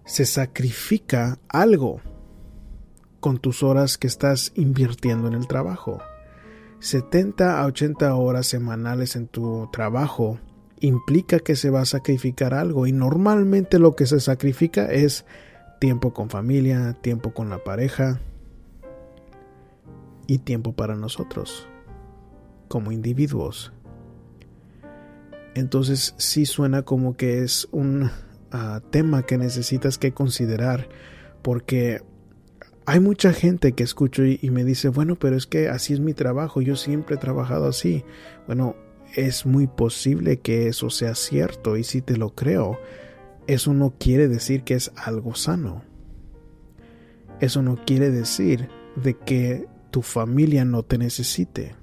se 0.05 0.25
sacrifica 0.25 1.37
algo 1.49 1.99
con 3.19 3.39
tus 3.39 3.61
horas 3.61 3.97
que 3.97 4.07
estás 4.07 4.53
invirtiendo 4.55 5.27
en 5.27 5.33
el 5.33 5.47
trabajo. 5.47 6.01
70 6.79 7.61
a 7.61 7.65
80 7.65 8.15
horas 8.15 8.47
semanales 8.47 9.15
en 9.15 9.27
tu 9.27 9.69
trabajo 9.71 10.39
implica 10.79 11.39
que 11.39 11.55
se 11.55 11.69
va 11.69 11.81
a 11.81 11.85
sacrificar 11.85 12.53
algo 12.53 12.85
y 12.87 12.91
normalmente 12.91 13.79
lo 13.79 13.95
que 13.95 14.05
se 14.05 14.19
sacrifica 14.19 14.85
es 14.85 15.25
tiempo 15.79 16.13
con 16.13 16.29
familia, 16.29 16.93
tiempo 17.01 17.33
con 17.33 17.49
la 17.49 17.63
pareja 17.63 18.19
y 20.27 20.39
tiempo 20.39 20.73
para 20.73 20.95
nosotros 20.95 21.67
como 22.67 22.91
individuos. 22.91 23.71
Entonces 25.53 26.13
sí 26.17 26.45
suena 26.45 26.81
como 26.81 27.15
que 27.15 27.39
es 27.39 27.67
un 27.71 28.11
ah, 28.51 28.81
tema 28.91 29.23
que 29.23 29.37
necesitas 29.37 29.97
que 29.97 30.13
considerar 30.13 30.89
porque 31.41 32.01
hay 32.85 32.99
mucha 32.99 33.33
gente 33.33 33.73
que 33.73 33.83
escucho 33.83 34.23
y, 34.25 34.49
me 34.51 34.63
dice, 34.63 34.89
bueno, 34.89 35.15
pero 35.15 35.35
es 35.35 35.47
que 35.47 35.69
así 35.69 35.93
es 35.93 35.99
mi 35.99 36.13
trabajo, 36.13 36.61
yo 36.61 36.75
siempre 36.75 37.15
he 37.15 37.17
trabajado 37.17 37.67
así. 37.67 38.03
Bueno, 38.45 38.75
es 39.15 39.45
muy 39.45 39.65
posible 39.65 40.37
que 40.37 40.67
eso 40.67 40.89
sea 40.89 41.15
cierto 41.15 41.77
y 41.77 41.83
si 41.83 42.01
te 42.01 42.15
lo 42.15 42.35
creo, 42.35 42.77
eso 43.47 43.73
no 43.73 43.95
quiere 43.97 44.27
decir 44.27 44.63
que 44.63 44.75
es 44.75 44.91
algo 44.95 45.33
sano. 45.33 45.83
Eso 47.39 47.63
no 47.63 47.83
quiere 47.85 48.11
decir 48.11 48.69
de 48.95 49.15
que 49.15 49.67
tu 49.89 50.03
familia 50.03 50.63
no 50.63 50.83
te 50.83 50.99
necesite. 50.99 51.75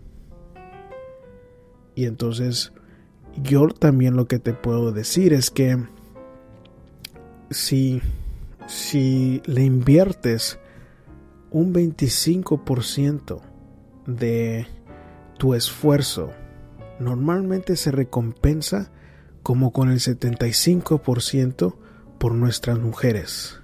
Y 1.97 2.06
entonces 2.06 2.73
yo 3.42 3.66
también 3.68 4.14
lo 4.14 4.28
que 4.28 4.38
te 4.38 4.52
puedo 4.52 4.92
decir 4.92 5.32
es 5.32 5.50
que 5.50 5.78
si, 7.50 8.00
si 8.66 9.42
le 9.47 9.64
inviertes 9.64 10.59
un 11.52 11.75
25% 11.75 13.40
de 14.06 14.67
tu 15.38 15.54
esfuerzo, 15.54 16.30
normalmente 16.99 17.76
se 17.76 17.91
recompensa 17.91 18.91
como 19.43 19.73
con 19.73 19.91
el 19.91 19.99
75% 19.99 21.76
por 22.19 22.34
nuestras 22.34 22.78
mujeres. 22.78 23.60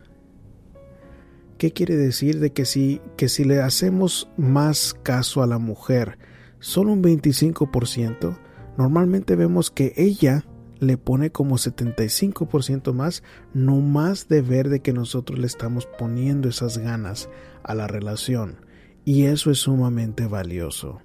¿Qué 1.56 1.72
quiere 1.72 1.96
decir 1.96 2.38
de 2.40 2.52
que 2.52 2.64
si, 2.64 3.00
que 3.16 3.28
si 3.28 3.44
le 3.44 3.60
hacemos 3.60 4.30
más 4.36 4.94
caso 5.02 5.42
a 5.42 5.46
la 5.46 5.58
mujer, 5.58 6.18
solo 6.60 6.92
un 6.92 7.02
25%, 7.02 8.38
normalmente 8.76 9.34
vemos 9.34 9.70
que 9.70 9.92
ella 9.96 10.44
le 10.80 10.96
pone 10.96 11.30
como 11.30 11.56
75% 11.56 12.92
más, 12.92 13.22
no 13.54 13.76
más 13.76 14.28
de 14.28 14.42
ver 14.42 14.68
de 14.68 14.80
que 14.80 14.92
nosotros 14.92 15.38
le 15.38 15.46
estamos 15.46 15.86
poniendo 15.98 16.48
esas 16.48 16.78
ganas 16.78 17.28
a 17.62 17.74
la 17.74 17.86
relación. 17.86 18.56
Y 19.04 19.24
eso 19.24 19.50
es 19.50 19.58
sumamente 19.58 20.26
valioso. 20.26 21.00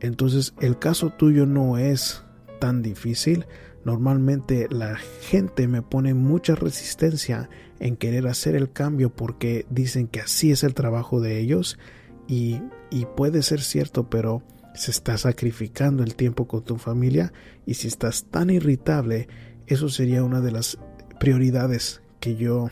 Entonces 0.00 0.54
el 0.60 0.78
caso 0.78 1.10
tuyo 1.10 1.46
no 1.46 1.78
es 1.78 2.24
tan 2.60 2.82
difícil. 2.82 3.46
Normalmente 3.84 4.68
la 4.70 4.96
gente 4.96 5.68
me 5.68 5.82
pone 5.82 6.14
mucha 6.14 6.54
resistencia 6.54 7.48
en 7.78 7.96
querer 7.96 8.26
hacer 8.26 8.54
el 8.54 8.72
cambio 8.72 9.10
porque 9.10 9.66
dicen 9.70 10.08
que 10.08 10.20
así 10.20 10.50
es 10.50 10.64
el 10.64 10.74
trabajo 10.74 11.20
de 11.20 11.40
ellos 11.40 11.78
y, 12.28 12.60
y 12.90 13.06
puede 13.16 13.42
ser 13.42 13.60
cierto, 13.60 14.08
pero 14.08 14.42
se 14.74 14.90
está 14.90 15.18
sacrificando 15.18 16.02
el 16.02 16.14
tiempo 16.14 16.46
con 16.46 16.64
tu 16.64 16.76
familia 16.78 17.32
y 17.66 17.74
si 17.74 17.88
estás 17.88 18.24
tan 18.24 18.50
irritable, 18.50 19.28
eso 19.66 19.88
sería 19.88 20.24
una 20.24 20.40
de 20.40 20.52
las 20.52 20.78
prioridades 21.20 22.00
que 22.20 22.36
yo 22.36 22.70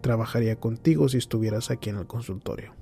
trabajaría 0.00 0.56
contigo 0.56 1.08
si 1.08 1.18
estuvieras 1.18 1.70
aquí 1.70 1.90
en 1.90 1.96
el 1.96 2.06
consultorio. 2.06 2.74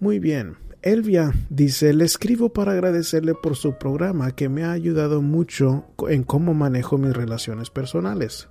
Muy 0.00 0.20
bien, 0.20 0.56
Elvia 0.82 1.32
dice, 1.50 1.92
le 1.92 2.04
escribo 2.04 2.50
para 2.50 2.72
agradecerle 2.72 3.34
por 3.34 3.56
su 3.56 3.78
programa 3.78 4.30
que 4.30 4.48
me 4.48 4.62
ha 4.62 4.70
ayudado 4.70 5.22
mucho 5.22 5.86
en 6.08 6.22
cómo 6.22 6.54
manejo 6.54 6.98
mis 6.98 7.12
relaciones 7.12 7.70
personales. 7.70 8.48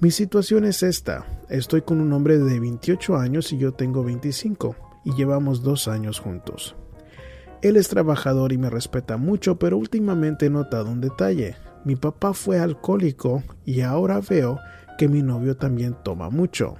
Mi 0.00 0.10
situación 0.10 0.64
es 0.64 0.82
esta, 0.82 1.26
estoy 1.50 1.82
con 1.82 2.00
un 2.00 2.12
hombre 2.12 2.38
de 2.38 2.58
28 2.60 3.16
años 3.16 3.52
y 3.52 3.58
yo 3.58 3.72
tengo 3.72 4.02
25 4.02 4.83
y 5.04 5.14
llevamos 5.14 5.62
dos 5.62 5.88
años 5.88 6.20
juntos. 6.20 6.76
Él 7.62 7.76
es 7.76 7.88
trabajador 7.88 8.52
y 8.52 8.58
me 8.58 8.68
respeta 8.68 9.16
mucho, 9.16 9.58
pero 9.58 9.78
últimamente 9.78 10.46
he 10.46 10.50
notado 10.50 10.90
un 10.90 11.00
detalle. 11.00 11.56
Mi 11.84 11.96
papá 11.96 12.34
fue 12.34 12.58
alcohólico 12.58 13.42
y 13.64 13.80
ahora 13.80 14.20
veo 14.20 14.58
que 14.98 15.08
mi 15.08 15.22
novio 15.22 15.56
también 15.56 15.96
toma 16.02 16.30
mucho. 16.30 16.76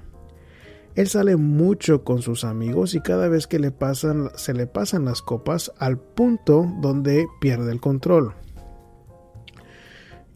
Él 0.95 1.09
sale 1.09 1.37
mucho 1.37 2.05
con 2.05 2.23
sus 2.23 2.45
amigos 2.45 2.95
y 2.95 3.01
cada 3.01 3.29
vez 3.29 3.47
que 3.47 3.59
le 3.59 3.71
pasan 3.71 4.31
se 4.37 4.55
le 4.55 4.67
pasan 4.67 5.05
las 5.05 5.23
copas 5.23 5.73
al 5.79 5.99
punto 5.99 6.71
donde 6.81 7.27
pierde 7.41 7.73
el 7.73 7.81
control. 7.81 8.35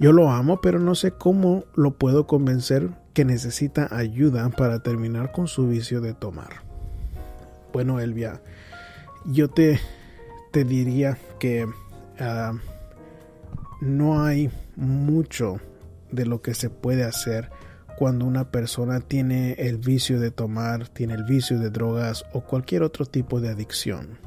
Yo 0.01 0.12
lo 0.12 0.31
amo, 0.31 0.61
pero 0.61 0.79
no 0.79 0.94
sé 0.94 1.12
cómo 1.12 1.64
lo 1.74 1.98
puedo 1.98 2.27
convencer 2.27 2.90
que 3.14 3.24
necesita 3.24 3.88
ayuda 3.94 4.48
para 4.48 4.83
terminar 4.83 5.33
con 5.33 5.48
su 5.48 5.68
vicio 5.68 6.01
de 6.01 6.14
tomar. 6.14 6.67
Bueno, 7.72 8.00
Elvia, 8.00 8.40
yo 9.24 9.48
te, 9.48 9.81
te 10.52 10.64
diría 10.64 11.18
que 11.38 11.66
uh, 11.66 12.59
no 13.81 14.22
hay 14.22 14.50
mucho 14.76 15.61
de 16.11 16.26
lo 16.26 16.40
que 16.42 16.54
se 16.54 16.70
puede 16.70 17.04
hacer 17.04 17.50
cuando 17.98 18.24
una 18.26 18.50
persona 18.50 19.00
tiene 19.00 19.52
el 19.54 19.78
vicio 19.78 20.20
de 20.20 20.31
tomar, 20.31 20.88
tiene 20.88 21.14
el 21.14 21.24
vicio 21.24 21.59
de 21.59 21.68
drogas 21.70 22.24
o 22.33 22.42
cualquier 22.42 22.83
otro 22.83 23.07
tipo 23.07 23.40
de 23.40 23.48
adicción. 23.48 24.18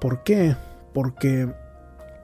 ¿Por 0.00 0.22
qué? 0.22 0.54
Porque 0.94 1.52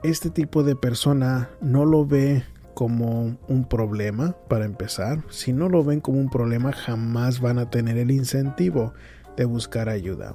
este 0.02 0.30
tipo 0.30 0.62
de 0.62 0.76
persona 0.76 1.50
no 1.60 1.84
lo 1.84 2.06
ve 2.06 2.44
como 2.74 3.36
un 3.48 3.64
problema 3.68 4.36
para 4.48 4.64
empezar. 4.64 5.22
Si 5.30 5.52
no 5.52 5.68
lo 5.68 5.84
ven 5.84 6.00
como 6.00 6.20
un 6.20 6.30
problema, 6.30 6.72
jamás 6.72 7.40
van 7.40 7.58
a 7.58 7.68
tener 7.70 7.98
el 7.98 8.10
incentivo 8.10 8.94
de 9.36 9.44
buscar 9.44 9.88
ayuda. 9.88 10.34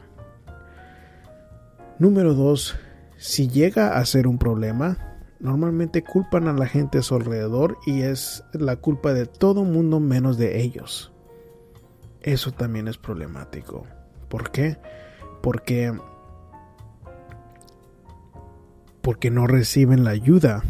Número 2.00 2.34
2. 2.34 2.76
Si 3.18 3.48
llega 3.48 3.98
a 3.98 4.06
ser 4.06 4.28
un 4.28 4.38
problema, 4.38 5.18
normalmente 5.40 6.04
culpan 6.04 6.48
a 6.48 6.54
la 6.54 6.68
gente 6.68 7.00
a 7.00 7.02
su 7.02 7.16
alrededor 7.16 7.78
y 7.86 8.02
es 8.02 8.44
la 8.54 8.76
culpa 8.76 9.14
de 9.14 9.26
todo 9.26 9.64
mundo 9.64 10.00
menos 10.00 10.38
de 10.38 10.62
ellos. 10.62 11.12
Eso 12.22 12.52
también 12.52 12.88
es 12.88 12.98
problemático. 12.98 13.86
¿Por 14.30 14.52
qué? 14.52 14.78
Porque 15.42 15.94
porque 19.08 19.32
no 19.32 19.48
reciben 19.48 20.04
la 20.04 20.10
ayuda. 20.10 20.64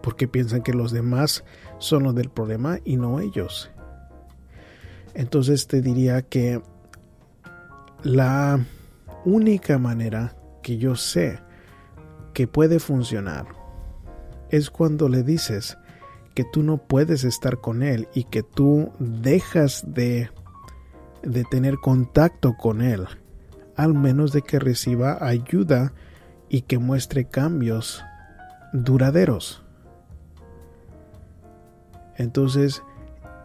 Porque 0.00 0.26
piensan 0.26 0.62
que 0.62 0.72
los 0.72 0.92
demás 0.92 1.44
son 1.76 2.04
los 2.04 2.14
del 2.14 2.30
problema 2.30 2.78
y 2.84 2.96
no 2.96 3.20
ellos. 3.20 3.70
Entonces 5.12 5.66
te 5.66 5.82
diría 5.82 6.22
que 6.22 6.62
la 8.02 8.64
única 9.24 9.78
manera 9.78 10.34
que 10.62 10.78
yo 10.78 10.96
sé 10.96 11.38
que 12.34 12.46
puede 12.46 12.78
funcionar 12.78 13.46
es 14.50 14.70
cuando 14.70 15.08
le 15.08 15.22
dices 15.22 15.78
que 16.34 16.44
tú 16.44 16.62
no 16.62 16.78
puedes 16.78 17.24
estar 17.24 17.60
con 17.60 17.82
él 17.82 18.08
y 18.14 18.24
que 18.24 18.42
tú 18.42 18.90
dejas 18.98 19.84
de, 19.86 20.30
de 21.22 21.44
tener 21.44 21.76
contacto 21.76 22.54
con 22.56 22.80
él, 22.80 23.06
al 23.76 23.94
menos 23.94 24.32
de 24.32 24.42
que 24.42 24.58
reciba 24.58 25.18
ayuda 25.20 25.92
y 26.48 26.62
que 26.62 26.78
muestre 26.78 27.26
cambios 27.26 28.02
duraderos. 28.72 29.62
Entonces, 32.16 32.82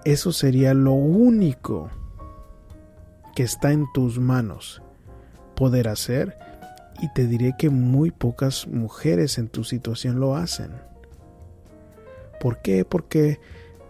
eso 0.04 0.32
sería 0.32 0.74
lo 0.74 0.94
único 0.94 1.90
que 3.38 3.44
está 3.44 3.72
en 3.72 3.86
tus 3.94 4.18
manos 4.18 4.82
poder 5.56 5.90
hacer 5.90 6.40
y 7.00 7.14
te 7.14 7.28
diré 7.28 7.54
que 7.56 7.70
muy 7.70 8.10
pocas 8.10 8.66
mujeres 8.66 9.38
en 9.38 9.48
tu 9.48 9.64
situación 9.64 10.20
lo 10.20 10.36
hacen. 10.36 10.72
¿Por 12.40 12.64
qué? 12.64 12.84
Porque 12.84 13.40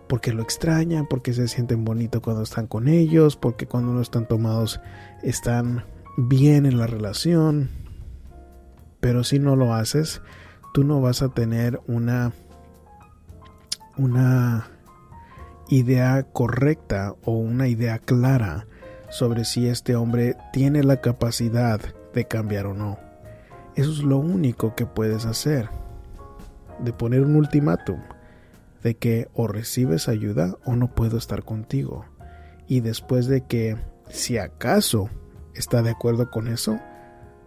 porque 0.09 0.33
lo 0.33 0.43
extrañan, 0.43 1.07
porque 1.07 1.31
se 1.31 1.47
sienten 1.47 1.85
bonito 1.85 2.21
cuando 2.21 2.43
están 2.43 2.67
con 2.67 2.89
ellos, 2.89 3.37
porque 3.37 3.67
cuando 3.67 3.93
no 3.93 4.01
están 4.01 4.27
tomados 4.27 4.81
están 5.23 5.85
bien 6.17 6.65
en 6.65 6.77
la 6.77 6.87
relación. 6.87 7.69
Pero 8.99 9.23
si 9.23 9.39
no 9.39 9.55
lo 9.55 9.73
haces, 9.73 10.21
tú 10.73 10.83
no 10.83 10.99
vas 10.99 11.21
a 11.21 11.29
tener 11.29 11.79
una 11.87 12.33
una 13.95 14.67
idea 15.69 16.23
correcta 16.33 17.15
o 17.23 17.31
una 17.31 17.69
idea 17.69 17.97
clara 17.99 18.67
sobre 19.09 19.45
si 19.45 19.67
este 19.67 19.95
hombre 19.95 20.35
tiene 20.51 20.83
la 20.83 21.01
capacidad 21.01 21.79
de 22.13 22.25
cambiar 22.25 22.67
o 22.67 22.73
no. 22.73 22.99
Eso 23.75 23.91
es 23.91 23.99
lo 23.99 24.17
único 24.17 24.75
que 24.75 24.85
puedes 24.85 25.25
hacer. 25.25 25.69
De 26.79 26.93
poner 26.93 27.21
un 27.21 27.35
ultimátum 27.35 27.99
de 28.83 28.95
que 28.95 29.27
o 29.33 29.47
recibes 29.47 30.07
ayuda 30.07 30.55
o 30.65 30.75
no 30.75 30.93
puedo 30.93 31.17
estar 31.17 31.43
contigo. 31.43 32.05
Y 32.67 32.81
después 32.81 33.27
de 33.27 33.41
que, 33.45 33.77
si 34.09 34.37
acaso 34.37 35.09
está 35.55 35.81
de 35.81 35.91
acuerdo 35.91 36.29
con 36.29 36.47
eso, 36.47 36.79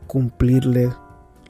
cumplirle 0.06 0.90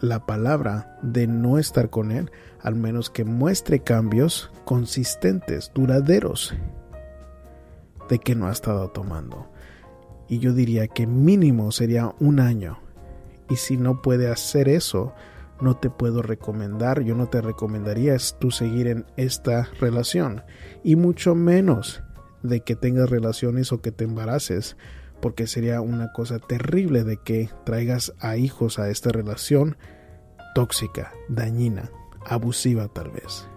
la 0.00 0.26
palabra 0.26 0.98
de 1.02 1.26
no 1.26 1.58
estar 1.58 1.90
con 1.90 2.10
él, 2.10 2.30
al 2.62 2.74
menos 2.74 3.10
que 3.10 3.24
muestre 3.24 3.80
cambios 3.80 4.50
consistentes, 4.64 5.72
duraderos, 5.74 6.54
de 8.08 8.18
que 8.18 8.34
no 8.34 8.48
ha 8.48 8.52
estado 8.52 8.88
tomando. 8.90 9.50
Y 10.30 10.38
yo 10.38 10.52
diría 10.52 10.86
que 10.86 11.08
mínimo 11.08 11.72
sería 11.72 12.14
un 12.20 12.38
año. 12.38 12.78
Y 13.50 13.56
si 13.56 13.76
no 13.76 14.00
puede 14.00 14.30
hacer 14.30 14.68
eso, 14.68 15.12
no 15.60 15.76
te 15.76 15.90
puedo 15.90 16.22
recomendar, 16.22 17.02
yo 17.02 17.16
no 17.16 17.26
te 17.26 17.40
recomendaría 17.40 18.16
tú 18.38 18.52
seguir 18.52 18.86
en 18.86 19.06
esta 19.16 19.68
relación. 19.80 20.44
Y 20.84 20.94
mucho 20.94 21.34
menos 21.34 22.04
de 22.44 22.60
que 22.60 22.76
tengas 22.76 23.10
relaciones 23.10 23.72
o 23.72 23.82
que 23.82 23.90
te 23.90 24.04
embaraces, 24.04 24.76
porque 25.20 25.48
sería 25.48 25.80
una 25.80 26.12
cosa 26.12 26.38
terrible 26.38 27.02
de 27.02 27.16
que 27.16 27.50
traigas 27.64 28.14
a 28.20 28.36
hijos 28.36 28.78
a 28.78 28.88
esta 28.88 29.10
relación 29.10 29.76
tóxica, 30.54 31.12
dañina, 31.28 31.90
abusiva 32.24 32.86
tal 32.86 33.10
vez. 33.10 33.48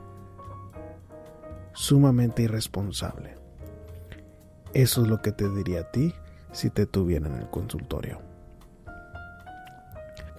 Sumamente 1.73 2.41
irresponsable. 2.41 3.37
Eso 4.73 5.03
es 5.03 5.07
lo 5.07 5.21
que 5.21 5.31
te 5.31 5.47
diría 5.49 5.81
a 5.81 5.91
ti 5.91 6.15
si 6.53 6.69
te 6.69 6.85
tuviera 6.85 7.27
en 7.27 7.35
el 7.35 7.49
consultorio. 7.49 8.19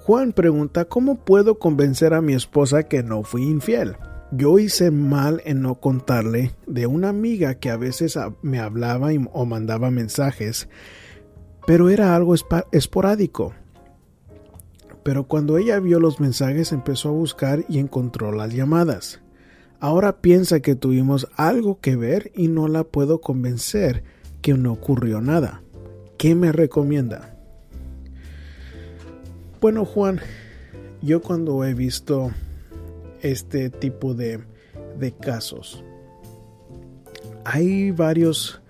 Juan 0.05 0.33
pregunta, 0.33 0.85
¿cómo 0.85 1.17
puedo 1.17 1.59
convencer 1.59 2.13
a 2.13 2.21
mi 2.21 2.35
esposa 2.35 2.83
que 2.83 3.03
no 3.03 3.23
fui 3.23 3.43
infiel? 3.43 3.97
Yo 4.33 4.59
hice 4.59 4.91
mal 4.91 5.41
en 5.45 5.63
no 5.63 5.77
contarle 5.77 6.55
de 6.67 6.87
una 6.87 7.09
amiga 7.09 7.55
que 7.55 7.71
a 7.71 7.77
veces 7.77 8.19
me 8.43 8.59
hablaba 8.59 9.09
o 9.33 9.47
mandaba 9.47 9.91
mensajes, 9.91 10.69
pero 11.67 11.89
era 11.89 12.15
algo 12.15 12.35
esporádico. 12.73 13.55
Pero 15.03 15.25
cuando 15.25 15.57
ella 15.57 15.81
vio 15.81 16.01
los 16.01 16.21
mensajes 16.21 16.73
empezó 16.73 17.09
a 17.11 17.13
buscar 17.13 17.65
y 17.69 17.79
encontró 17.79 18.33
las 18.33 18.53
llamadas. 18.53 19.21
Ahora 19.81 20.21
piensa 20.21 20.61
que 20.61 20.75
tuvimos 20.75 21.29
algo 21.37 21.81
que 21.81 21.97
ver 21.97 22.31
y 22.35 22.49
no 22.49 22.69
la 22.69 22.85
puedo 22.85 23.21
convencer 23.21 24.05
que 24.43 24.55
no 24.55 24.73
ocurrió 24.73 25.21
nada. 25.21 25.64
¿Qué 26.19 26.35
me 26.35 26.53
recomienda? 26.53 27.37
Bueno, 29.61 29.85
Juan, 29.85 30.21
yo 31.03 31.23
cuando 31.23 31.65
he 31.65 31.75
visto 31.75 32.31
este 33.23 33.71
tipo 33.71 34.15
de, 34.15 34.41
casos, 35.21 35.83
hay 37.45 37.91
varios 37.91 38.61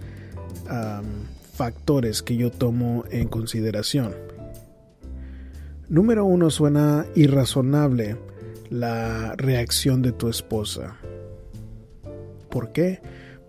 factores 1.52 2.22
que 2.22 2.36
yo 2.36 2.50
tomo 2.50 3.04
en 3.10 3.28
consideración. 3.28 4.14
Número 5.88 6.24
uno, 6.24 6.50
suena 6.50 7.06
irrazonable 7.14 8.16
la 8.70 9.34
reacción 9.36 10.02
de 10.02 10.12
tu 10.12 10.28
esposa. 10.28 10.96
¿Por 12.50 12.72
qué? 12.72 13.00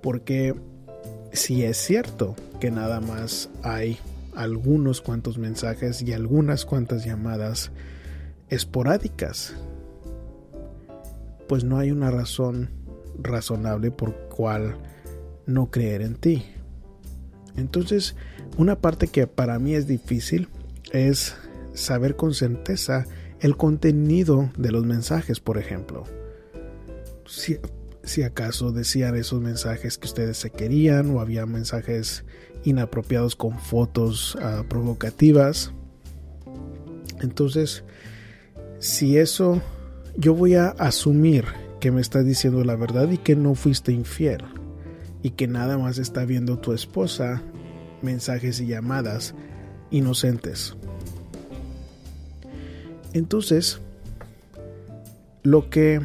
Porque 0.02 0.54
si 1.32 1.64
es 1.64 1.78
cierto 1.78 2.36
que 2.66 2.72
nada 2.72 3.00
más 3.00 3.52
hay 3.62 4.00
algunos 4.34 5.00
cuantos 5.00 5.38
mensajes 5.38 6.02
y 6.02 6.14
algunas 6.14 6.66
cuantas 6.66 7.06
llamadas 7.06 7.70
esporádicas, 8.50 9.54
pues 11.48 11.64
no 11.64 11.78
hay 11.78 11.92
una 11.92 12.10
razón 12.10 12.72
razonable 13.22 13.92
por 13.92 14.16
cual 14.30 14.78
no 15.46 15.70
creer 15.70 16.02
en 16.02 16.16
ti. 16.16 16.44
Entonces, 17.56 18.16
una 18.58 18.82
parte 18.82 19.10
que 19.10 19.28
para 19.28 19.60
mí 19.60 19.76
es 19.76 19.86
difícil 19.86 20.50
es 20.92 21.36
saber 21.76 22.16
con 22.16 22.34
certeza 22.34 23.06
el 23.42 23.58
contenido 23.58 24.50
de 24.58 24.72
los 24.72 24.88
mensajes, 24.88 25.40
por 25.40 25.60
ejemplo. 25.60 26.04
Si, 27.28 27.60
si 28.02 28.24
acaso 28.24 28.72
decían 28.72 29.16
esos 29.16 29.40
mensajes 29.40 30.00
que 30.00 30.08
ustedes 30.08 30.38
se 30.38 30.50
querían 30.50 31.12
o 31.12 31.22
había 31.22 31.46
mensajes 31.46 32.26
inapropiados 32.66 33.36
con 33.36 33.58
fotos 33.60 34.38
ah, 34.42 34.64
provocativas. 34.68 35.72
Entonces, 37.22 37.84
si 38.80 39.18
eso, 39.18 39.62
yo 40.18 40.34
voy 40.34 40.56
a 40.56 40.70
asumir 40.70 41.46
que 41.80 41.92
me 41.92 42.02
está 42.02 42.24
diciendo 42.24 42.64
la 42.64 42.76
verdad 42.76 43.10
y 43.12 43.18
que 43.18 43.36
no 43.36 43.56
fuiste 43.56 43.92
infiel 43.92 44.44
y 45.22 45.32
que 45.32 45.48
nada 45.48 45.78
más 45.78 45.98
está 45.98 46.26
viendo 46.26 46.60
tu 46.60 46.74
esposa 46.74 47.42
mensajes 48.02 48.60
y 48.60 48.68
llamadas 48.68 49.34
inocentes. 49.92 50.76
Entonces, 53.14 53.80
lo 55.44 55.70
que 55.70 56.02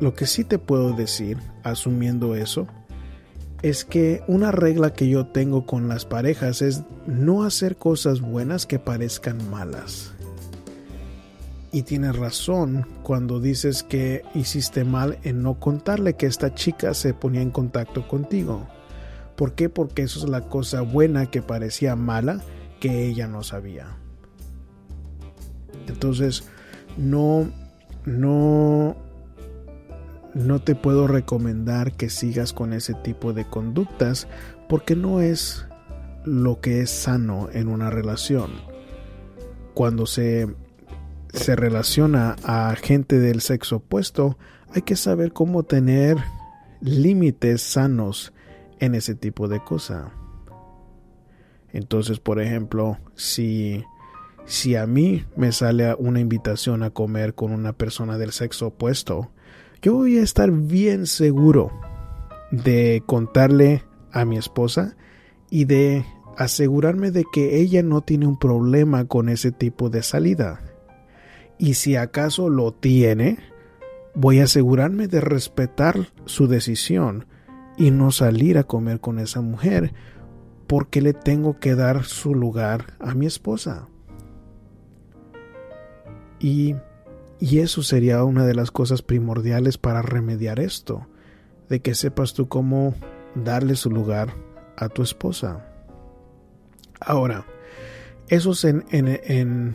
lo 0.00 0.14
que 0.14 0.26
sí 0.26 0.44
te 0.44 0.58
puedo 0.58 0.94
decir 0.94 1.36
asumiendo 1.62 2.34
eso 2.34 2.66
es 3.62 3.84
que 3.84 4.22
una 4.26 4.52
regla 4.52 4.92
que 4.92 5.08
yo 5.08 5.26
tengo 5.26 5.66
con 5.66 5.88
las 5.88 6.04
parejas 6.04 6.62
es 6.62 6.82
no 7.06 7.44
hacer 7.44 7.76
cosas 7.76 8.20
buenas 8.20 8.66
que 8.66 8.78
parezcan 8.78 9.50
malas. 9.50 10.12
Y 11.72 11.82
tienes 11.82 12.16
razón 12.16 12.86
cuando 13.02 13.38
dices 13.38 13.82
que 13.82 14.22
hiciste 14.34 14.84
mal 14.84 15.18
en 15.22 15.42
no 15.42 15.60
contarle 15.60 16.14
que 16.14 16.26
esta 16.26 16.54
chica 16.54 16.94
se 16.94 17.14
ponía 17.14 17.42
en 17.42 17.50
contacto 17.50 18.08
contigo. 18.08 18.66
¿Por 19.36 19.52
qué? 19.52 19.68
Porque 19.68 20.02
eso 20.02 20.18
es 20.20 20.28
la 20.28 20.48
cosa 20.48 20.80
buena 20.80 21.26
que 21.26 21.42
parecía 21.42 21.94
mala 21.96 22.40
que 22.80 23.06
ella 23.06 23.28
no 23.28 23.42
sabía. 23.42 23.96
Entonces, 25.86 26.44
no, 26.96 27.48
no 28.04 28.96
no 30.34 30.60
te 30.60 30.74
puedo 30.74 31.06
recomendar 31.06 31.92
que 31.92 32.10
sigas 32.10 32.52
con 32.52 32.72
ese 32.72 32.94
tipo 32.94 33.32
de 33.32 33.44
conductas 33.44 34.28
porque 34.68 34.94
no 34.96 35.20
es 35.20 35.66
lo 36.24 36.60
que 36.60 36.80
es 36.80 36.90
sano 36.90 37.48
en 37.52 37.68
una 37.68 37.90
relación. 37.90 38.50
Cuando 39.74 40.06
se, 40.06 40.54
se 41.32 41.56
relaciona 41.56 42.36
a 42.44 42.74
gente 42.76 43.18
del 43.18 43.40
sexo 43.40 43.76
opuesto, 43.76 44.38
hay 44.72 44.82
que 44.82 44.96
saber 44.96 45.32
cómo 45.32 45.62
tener 45.64 46.18
límites 46.80 47.62
sanos 47.62 48.32
en 48.78 48.94
ese 48.94 49.14
tipo 49.14 49.48
de 49.48 49.62
cosa. 49.62 50.12
Entonces, 51.72 52.18
por 52.18 52.40
ejemplo, 52.40 52.98
si, 53.14 53.84
si 54.44 54.76
a 54.76 54.86
mí 54.86 55.24
me 55.36 55.52
sale 55.52 55.94
una 55.94 56.20
invitación 56.20 56.82
a 56.82 56.90
comer 56.90 57.34
con 57.34 57.52
una 57.52 57.72
persona 57.72 58.18
del 58.18 58.32
sexo 58.32 58.68
opuesto, 58.68 59.30
yo 59.82 59.94
voy 59.94 60.18
a 60.18 60.22
estar 60.22 60.50
bien 60.50 61.06
seguro 61.06 61.70
de 62.50 63.02
contarle 63.06 63.84
a 64.12 64.24
mi 64.24 64.36
esposa 64.36 64.96
y 65.50 65.64
de 65.64 66.04
asegurarme 66.36 67.10
de 67.10 67.24
que 67.32 67.60
ella 67.60 67.82
no 67.82 68.00
tiene 68.00 68.26
un 68.26 68.38
problema 68.38 69.06
con 69.06 69.28
ese 69.28 69.52
tipo 69.52 69.90
de 69.90 70.02
salida. 70.02 70.60
Y 71.58 71.74
si 71.74 71.96
acaso 71.96 72.48
lo 72.48 72.72
tiene, 72.72 73.38
voy 74.14 74.40
a 74.40 74.44
asegurarme 74.44 75.08
de 75.08 75.20
respetar 75.20 76.08
su 76.24 76.46
decisión 76.46 77.26
y 77.76 77.90
no 77.90 78.10
salir 78.10 78.58
a 78.58 78.64
comer 78.64 79.00
con 79.00 79.18
esa 79.18 79.40
mujer 79.40 79.92
porque 80.66 81.00
le 81.00 81.14
tengo 81.14 81.58
que 81.58 81.74
dar 81.74 82.04
su 82.04 82.34
lugar 82.34 82.94
a 83.00 83.14
mi 83.14 83.26
esposa. 83.26 83.88
Y, 86.38 86.76
y 87.40 87.60
eso 87.60 87.82
sería 87.82 88.22
una 88.22 88.44
de 88.44 88.54
las 88.54 88.70
cosas 88.70 89.00
primordiales 89.00 89.78
para 89.78 90.02
remediar 90.02 90.60
esto, 90.60 91.06
de 91.70 91.80
que 91.80 91.94
sepas 91.94 92.34
tú 92.34 92.48
cómo 92.48 92.94
darle 93.34 93.76
su 93.76 93.90
lugar 93.90 94.34
a 94.76 94.90
tu 94.90 95.02
esposa. 95.02 95.66
Ahora, 97.00 97.46
eso 98.28 98.52
es 98.52 98.64
en, 98.64 98.84
en, 98.90 99.74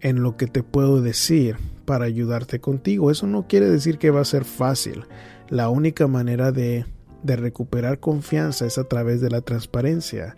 en, 0.00 0.22
lo 0.22 0.36
que 0.36 0.48
te 0.48 0.64
puedo 0.64 1.00
decir 1.00 1.56
para 1.84 2.06
ayudarte 2.06 2.60
contigo. 2.60 3.10
Eso 3.12 3.28
no 3.28 3.46
quiere 3.46 3.70
decir 3.70 3.98
que 3.98 4.10
va 4.10 4.20
a 4.20 4.24
ser 4.24 4.44
fácil. 4.44 5.04
La 5.48 5.68
única 5.68 6.08
manera 6.08 6.50
de, 6.50 6.84
de 7.22 7.36
recuperar 7.36 8.00
confianza 8.00 8.66
es 8.66 8.76
a 8.76 8.84
través 8.84 9.20
de 9.20 9.30
la 9.30 9.40
transparencia. 9.40 10.36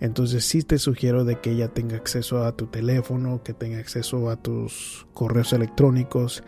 Entonces 0.00 0.44
sí 0.44 0.62
te 0.62 0.78
sugiero 0.78 1.24
de 1.24 1.40
que 1.40 1.52
ella 1.52 1.68
tenga 1.68 1.96
acceso 1.96 2.44
a 2.44 2.56
tu 2.56 2.66
teléfono, 2.66 3.42
que 3.42 3.52
tenga 3.52 3.78
acceso 3.78 4.30
a 4.30 4.36
tus 4.36 5.06
correos 5.12 5.52
electrónicos, 5.52 6.42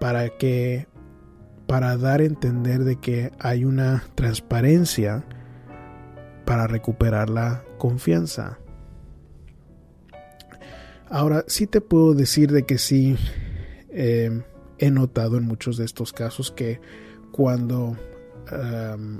para 0.00 0.30
que 0.30 0.88
para 1.66 1.96
dar 1.96 2.20
a 2.20 2.24
entender 2.24 2.84
de 2.84 2.96
que 2.96 3.30
hay 3.38 3.64
una 3.64 4.04
transparencia 4.14 5.24
para 6.44 6.66
recuperar 6.66 7.30
la 7.30 7.64
confianza. 7.78 8.58
Ahora 11.08 11.44
sí 11.46 11.66
te 11.66 11.80
puedo 11.80 12.14
decir 12.14 12.50
de 12.52 12.64
que 12.64 12.78
sí 12.78 13.16
eh, 13.90 14.42
he 14.78 14.90
notado 14.90 15.36
en 15.36 15.44
muchos 15.44 15.76
de 15.76 15.84
estos 15.84 16.12
casos 16.12 16.50
que 16.50 16.80
cuando 17.32 17.96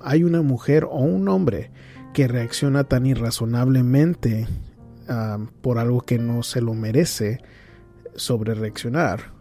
hay 0.02 0.22
una 0.22 0.42
mujer 0.42 0.84
o 0.84 0.98
un 0.98 1.28
hombre 1.28 1.70
que 2.14 2.28
reacciona 2.28 2.84
tan 2.84 3.04
irrazonablemente 3.04 4.46
um, 5.08 5.48
por 5.60 5.78
algo 5.78 6.00
que 6.00 6.18
no 6.18 6.42
se 6.42 6.62
lo 6.62 6.72
merece 6.72 7.40
sobre 8.14 8.54
reaccionar, 8.54 9.34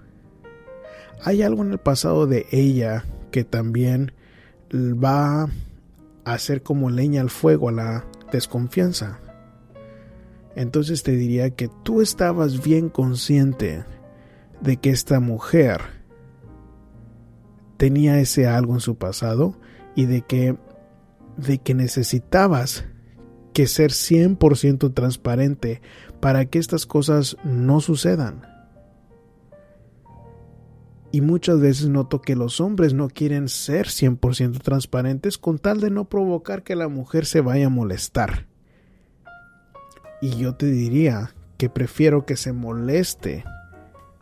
hay 1.24 1.42
algo 1.42 1.64
en 1.64 1.72
el 1.72 1.78
pasado 1.78 2.28
de 2.28 2.48
ella 2.52 3.06
que 3.32 3.46
también 3.46 4.12
va 4.74 5.44
a 5.44 5.50
hacer 6.26 6.64
como 6.64 6.90
leña 6.90 7.22
al 7.22 7.30
fuego 7.30 7.70
a 7.70 7.72
la 7.72 8.06
desconfianza. 8.32 9.20
Entonces 10.56 11.04
te 11.04 11.14
diría 11.14 11.52
que 11.52 11.70
tú 11.84 12.02
estabas 12.02 12.64
bien 12.64 12.90
consciente 12.90 13.86
de 14.62 14.78
que 14.78 14.90
esta 14.90 15.20
mujer 15.20 15.82
tenía 17.78 18.20
ese 18.20 18.48
algo 18.48 18.74
en 18.74 18.80
su 18.80 18.96
pasado 18.96 19.56
y 19.96 20.06
de 20.06 20.22
que 20.22 20.58
de 21.38 21.58
que 21.60 21.74
necesitabas 21.74 22.86
que 23.54 23.68
ser 23.68 23.92
100% 23.92 24.94
transparente 24.94 25.82
para 26.20 26.46
que 26.46 26.60
estas 26.60 26.86
cosas 26.86 27.38
no 27.44 27.80
sucedan. 27.80 28.48
Y 31.12 31.22
muchas 31.22 31.60
veces 31.60 31.90
noto 31.90 32.22
que 32.22 32.36
los 32.36 32.60
hombres 32.60 32.96
no 32.96 33.08
quieren 33.08 33.48
ser 33.48 33.86
100% 33.86 34.60
transparentes 34.62 35.38
con 35.38 35.60
tal 35.60 35.80
de 35.80 35.92
no 35.92 36.06
provocar 36.06 36.64
que 36.64 36.76
la 36.76 36.88
mujer 36.88 37.28
se 37.28 37.42
vaya 37.42 37.68
a 37.68 37.70
molestar. 37.70 38.48
Y 40.22 40.38
yo 40.38 40.56
te 40.56 40.66
diría 40.66 41.36
que 41.58 41.70
prefiero 41.70 42.26
que 42.26 42.36
se 42.36 42.52
moleste 42.52 43.46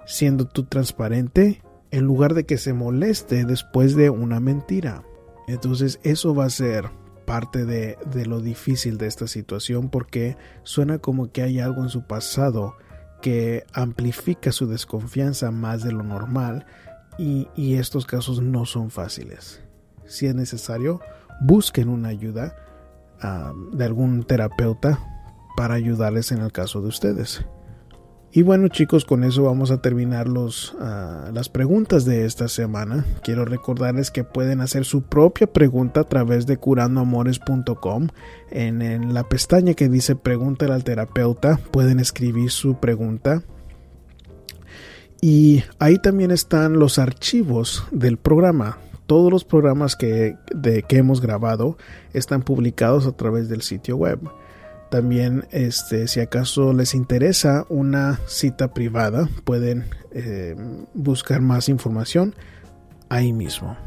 siendo 0.05 0.45
tú 0.45 0.65
transparente 0.65 1.61
en 1.91 2.05
lugar 2.05 2.33
de 2.33 2.45
que 2.45 2.57
se 2.57 2.73
moleste 2.73 3.45
después 3.45 3.95
de 3.95 4.09
una 4.09 4.39
mentira. 4.41 5.03
Entonces 5.47 5.99
eso 6.03 6.35
va 6.35 6.45
a 6.45 6.49
ser 6.49 6.89
parte 7.31 7.63
de, 7.63 7.97
de, 8.13 8.25
lo 8.25 8.41
difícil 8.41 8.97
de 8.97 9.07
esta 9.07 9.25
situación 9.25 9.87
porque 9.87 10.35
suena 10.63 10.97
como 10.97 11.31
que 11.31 11.41
hay 11.41 11.61
algo 11.61 11.81
en 11.81 11.87
su 11.87 12.01
pasado 12.01 12.75
que 13.21 13.63
amplifica 13.71 14.51
su 14.51 14.67
desconfianza 14.67 15.49
más 15.49 15.81
de 15.81 15.93
lo 15.93 16.03
normal 16.03 16.65
y, 17.17 17.47
estos 17.75 18.05
casos 18.05 18.41
no 18.41 18.65
son 18.65 18.91
fáciles. 18.91 19.61
Si 20.05 20.25
es 20.25 20.35
necesario, 20.35 20.99
busquen 21.39 21.87
una 21.87 22.09
ayuda 22.09 22.53
ah, 23.21 23.53
de 23.71 23.85
algún 23.85 24.23
terapeuta 24.23 24.99
para 25.55 25.75
ayudarles 25.75 26.33
en 26.33 26.39
el 26.39 26.51
caso 26.51 26.81
de 26.81 26.89
ustedes. 26.89 27.45
Y 28.33 28.43
bueno 28.43 28.69
chicos, 28.69 29.03
con 29.03 29.25
eso 29.25 29.43
vamos 29.43 29.71
a 29.71 29.81
terminar 29.81 30.29
los, 30.29 30.73
ah, 30.79 31.31
las 31.33 31.49
preguntas 31.49 32.05
de 32.05 32.25
esta 32.25 32.47
semana. 32.47 33.05
Quiero 33.23 33.43
recordarles 33.43 34.09
que 34.09 34.23
pueden 34.23 34.61
hacer 34.61 34.85
su 34.85 35.01
propia 35.01 35.51
pregunta 35.51 36.01
a 36.01 36.03
través 36.05 36.47
de 36.47 36.55
curandoamores.com. 36.55 38.07
En, 38.49 38.81
en, 38.81 39.13
la 39.13 39.27
pestaña 39.27 39.73
que 39.73 39.89
dice 39.89 40.15
Pregúntale 40.15 40.73
al 40.73 40.85
terapeuta 40.85 41.59
pueden 41.71 41.99
escribir 41.99 42.51
su 42.51 42.75
pregunta. 42.75 43.43
Y 45.19 45.63
ahí 45.77 45.97
también 45.97 46.31
están 46.31 46.79
los 46.79 46.99
archivos 46.99 47.83
del 47.91 48.17
programa. 48.17 48.77
Todos 49.07 49.29
los 49.29 49.43
programas 49.43 49.97
que, 49.97 50.37
de, 50.55 50.83
que 50.83 50.97
hemos 50.97 51.19
grabado 51.19 51.77
están 52.13 52.43
publicados 52.43 53.05
a 53.07 53.11
través 53.11 53.49
del 53.49 53.61
sitio 53.61 53.97
web. 53.97 54.19
También, 54.91 55.45
este, 55.51 56.09
si 56.09 56.19
acaso 56.19 56.73
les 56.73 56.95
interesa 56.95 57.65
una 57.69 58.19
cita 58.27 58.73
privada, 58.73 59.29
pueden 59.45 59.85
eh, 60.11 60.53
buscar 60.93 61.39
más 61.39 61.69
información 61.69 62.35
ahí 63.07 63.31
mismo. 63.31 63.77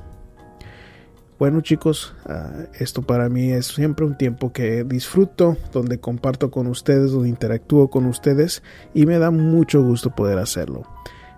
Bueno 1.38 1.60
chicos, 1.60 2.14
ah, 2.24 2.64
esto 2.78 3.02
para 3.02 3.28
mí 3.28 3.52
es 3.52 3.66
siempre 3.66 4.06
un 4.06 4.16
tiempo 4.16 4.50
que 4.54 4.82
disfruto, 4.82 5.58
donde 5.74 6.00
comparto 6.00 6.50
con 6.50 6.68
ustedes, 6.68 7.10
donde 7.10 7.28
interactúo 7.28 7.90
con 7.90 8.06
ustedes 8.06 8.62
y 8.94 9.04
me 9.04 9.18
da 9.18 9.30
mucho 9.30 9.82
gusto 9.82 10.14
poder 10.14 10.38
hacerlo. 10.38 10.84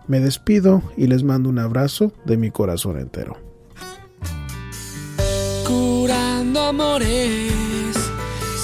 Me 0.06 0.20
despido 0.20 0.80
y 0.96 1.08
les 1.08 1.24
mando 1.24 1.48
un 1.48 1.58
abrazo 1.58 2.12
de 2.24 2.36
mi 2.36 2.52
corazón 2.52 3.00
entero. 3.00 3.36
Curando 5.66 6.60
amores 6.60 7.85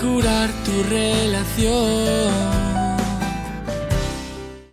curar 0.00 0.50
tu 0.64 0.82
relación. 0.84 2.55